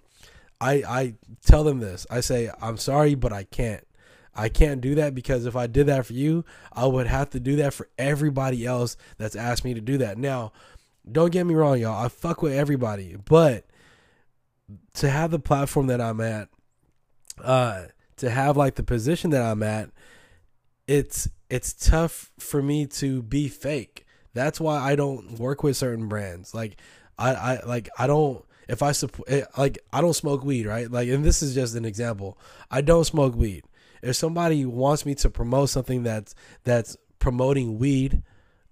[0.60, 2.06] I I tell them this.
[2.10, 3.86] I say I'm sorry, but I can't.
[4.36, 7.40] I can't do that because if I did that for you, I would have to
[7.40, 10.18] do that for everybody else that's asked me to do that.
[10.18, 10.50] Now,
[11.10, 12.04] don't get me wrong, y'all.
[12.04, 13.64] I fuck with everybody, but
[14.94, 16.48] to have the platform that I'm at
[17.42, 17.84] uh,
[18.16, 19.90] to have like the position that I'm at,
[20.86, 24.06] it's it's tough for me to be fake.
[24.32, 26.54] That's why I don't work with certain brands.
[26.54, 26.80] Like
[27.18, 30.90] I, I like I don't if I support eh, like I don't smoke weed, right?
[30.90, 32.38] Like and this is just an example.
[32.70, 33.64] I don't smoke weed.
[34.02, 38.22] If somebody wants me to promote something that's that's promoting weed,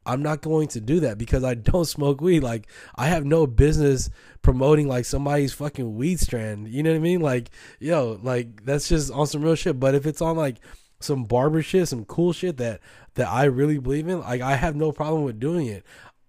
[0.04, 2.40] I'm not going to do that because I don't smoke weed.
[2.40, 4.10] Like I have no business
[4.42, 6.68] promoting like somebody's fucking weed strand.
[6.68, 7.20] You know what I mean?
[7.20, 9.78] Like, yo, like that's just on some real shit.
[9.78, 10.56] But if it's on like
[11.00, 12.80] some barber shit, some cool shit that
[13.14, 15.84] that I really believe in, like I have no problem with doing it.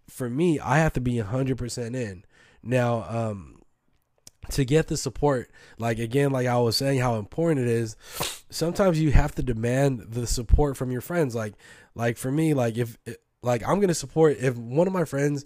[0.08, 2.24] For me, I have to be 100% in.
[2.62, 3.50] Now, um
[4.52, 7.96] to get the support, like again, like I was saying, how important it is.
[8.50, 11.34] Sometimes you have to demand the support from your friends.
[11.34, 11.54] Like,
[11.96, 12.98] like for me, like if
[13.44, 15.46] like I'm gonna support if one of my friends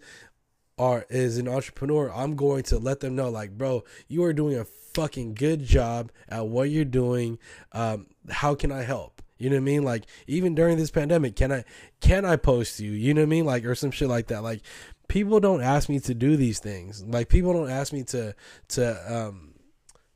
[0.77, 4.57] are is an entrepreneur, I'm going to let them know, like, bro, you are doing
[4.57, 7.39] a fucking good job at what you're doing.
[7.71, 9.21] Um, how can I help?
[9.37, 9.83] You know what I mean?
[9.83, 11.63] Like even during this pandemic, can I
[12.01, 12.91] can I post you?
[12.91, 13.45] You know what I mean?
[13.45, 14.41] Like or some shit like that.
[14.41, 14.61] Like
[15.07, 17.03] people don't ask me to do these things.
[17.03, 18.35] Like people don't ask me to
[18.69, 19.53] to um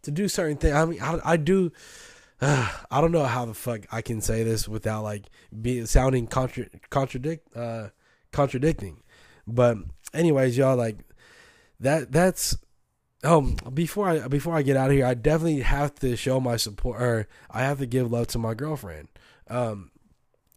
[0.03, 0.73] to do certain things.
[0.73, 1.71] I mean, I, I do.
[2.43, 5.25] I don't know how the fuck I can say this without like
[5.61, 7.89] be sounding contra- contradict uh
[8.31, 9.03] contradicting.
[9.45, 9.77] But
[10.13, 10.97] anyways, y'all like
[11.79, 12.57] that that's
[13.23, 16.57] um before I before I get out of here, I definitely have to show my
[16.57, 19.09] support or I have to give love to my girlfriend.
[19.47, 19.91] Um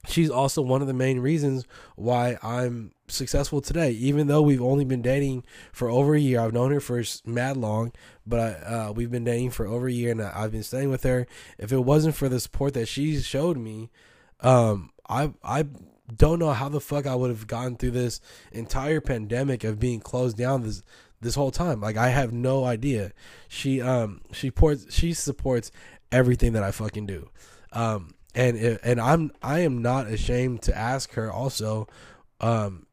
[0.08, 1.66] she's also one of the main reasons
[1.96, 3.90] why I'm successful today.
[3.92, 7.56] Even though we've only been dating for over a year, I've known her for mad
[7.56, 7.92] long,
[8.26, 11.02] but I, uh, we've been dating for over a year, and I've been staying with
[11.02, 11.26] her.
[11.58, 13.90] If it wasn't for the support that she showed me,
[14.40, 15.66] um, I I
[16.14, 18.20] don't know how the fuck I would have gotten through this
[18.52, 20.82] entire pandemic of being closed down this
[21.20, 21.80] this whole time.
[21.80, 23.12] Like I have no idea.
[23.48, 25.70] She um she ports she supports
[26.12, 27.30] everything that I fucking do.
[27.72, 31.88] Um and and I'm I am not ashamed to ask her also
[32.40, 32.86] um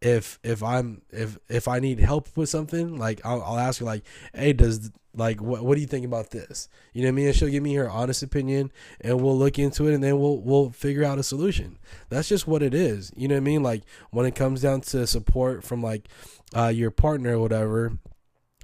[0.00, 3.84] if if I'm if if I need help with something, like I'll, I'll ask her
[3.84, 6.68] like, hey, does like what what do you think about this?
[6.92, 7.26] You know what I mean?
[7.26, 8.70] And she'll give me her honest opinion,
[9.00, 11.78] and we'll look into it, and then we'll we'll figure out a solution.
[12.08, 13.12] That's just what it is.
[13.16, 13.62] You know what I mean?
[13.62, 16.08] Like when it comes down to support from like
[16.54, 17.98] uh, your partner or whatever,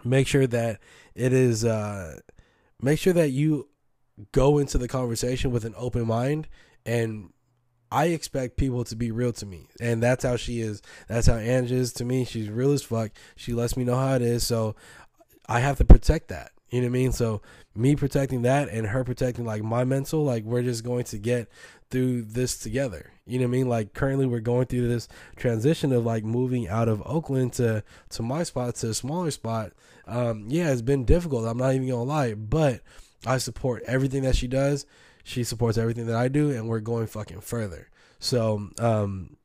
[0.05, 0.81] make sure that
[1.15, 2.21] it is uh,
[2.81, 3.69] make sure that you
[4.31, 6.47] go into the conversation with an open mind
[6.87, 7.31] and
[7.95, 9.69] I expect people to be real to me.
[9.81, 10.83] And that's how she is.
[11.07, 12.25] That's how Ange is to me.
[12.25, 13.13] She's real as fuck.
[13.37, 14.45] She lets me know how it is.
[14.45, 14.75] So
[15.49, 16.51] I have to protect that.
[16.71, 17.13] You know what I mean?
[17.13, 17.41] So
[17.77, 21.49] me protecting that and her protecting like my mental, like we're just going to get
[21.89, 23.13] through this together.
[23.29, 23.69] You know what I mean?
[23.69, 28.23] Like currently we're going through this transition of like moving out of Oakland to to
[28.23, 29.71] my spot to a smaller spot.
[30.09, 31.47] Um, yeah, it's been difficult.
[31.47, 32.81] I'm not even gonna lie, but
[33.25, 34.85] I support everything that she does
[35.25, 37.89] she supports everything that I do, and we're going fucking further.
[38.21, 39.37] So, um,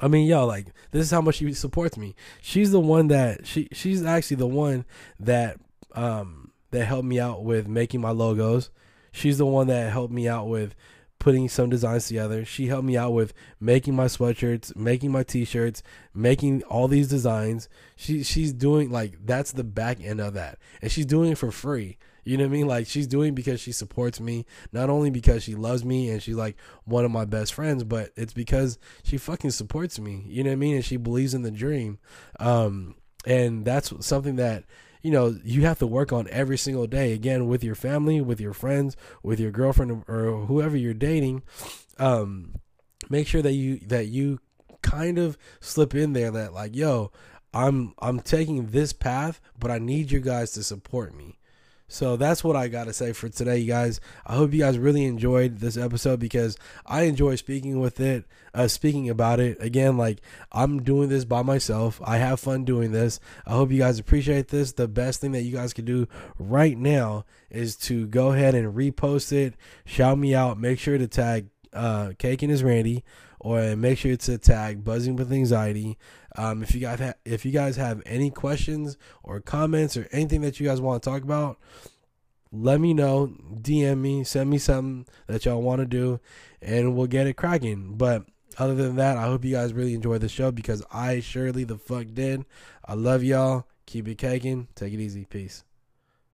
[0.00, 2.16] I mean, yo, like this is how much she supports me.
[2.42, 4.84] She's the one that she she's actually the one
[5.20, 5.58] that
[5.94, 8.70] um that helped me out with making my logos.
[9.12, 10.74] She's the one that helped me out with
[11.20, 12.44] putting some designs together.
[12.44, 15.82] She helped me out with making my sweatshirts, making my t-shirts,
[16.12, 17.68] making all these designs.
[17.94, 20.58] She she's doing like that's the back end of that.
[20.82, 21.98] And she's doing it for free.
[22.24, 22.66] You know what I mean?
[22.66, 26.36] Like she's doing because she supports me, not only because she loves me and she's
[26.36, 30.24] like one of my best friends, but it's because she fucking supports me.
[30.26, 30.76] You know what I mean?
[30.76, 31.98] And she believes in the dream.
[32.40, 32.96] Um
[33.26, 34.64] and that's something that
[35.02, 38.40] you know you have to work on every single day again with your family with
[38.40, 41.42] your friends with your girlfriend or whoever you're dating
[41.98, 42.54] um
[43.10, 44.40] make sure that you that you
[44.82, 47.10] kind of slip in there that like yo
[47.52, 51.38] i'm i'm taking this path but i need you guys to support me
[51.86, 54.00] so that's what I got to say for today, you guys.
[54.26, 56.56] I hope you guys really enjoyed this episode because
[56.86, 58.24] I enjoy speaking with it,
[58.54, 59.58] uh, speaking about it.
[59.60, 60.20] Again, like
[60.50, 62.00] I'm doing this by myself.
[62.04, 63.20] I have fun doing this.
[63.46, 64.72] I hope you guys appreciate this.
[64.72, 66.08] The best thing that you guys can do
[66.38, 69.54] right now is to go ahead and repost it,
[69.84, 73.04] shout me out, make sure to tag uh, Cake and his Randy
[73.44, 75.98] or make sure to tag Buzzing with Anxiety.
[76.36, 80.40] Um, if you guys ha- if you guys have any questions or comments or anything
[80.40, 81.58] that you guys want to talk about,
[82.52, 83.34] let me know.
[83.60, 86.20] DM me, send me something that y'all want to do,
[86.60, 87.94] and we'll get it cracking.
[87.96, 88.26] But
[88.58, 91.78] other than that, I hope you guys really enjoy the show because I surely the
[91.78, 92.44] fuck did.
[92.84, 93.66] I love y'all.
[93.86, 94.68] Keep it caking.
[94.74, 95.24] Take it easy.
[95.24, 95.64] Peace.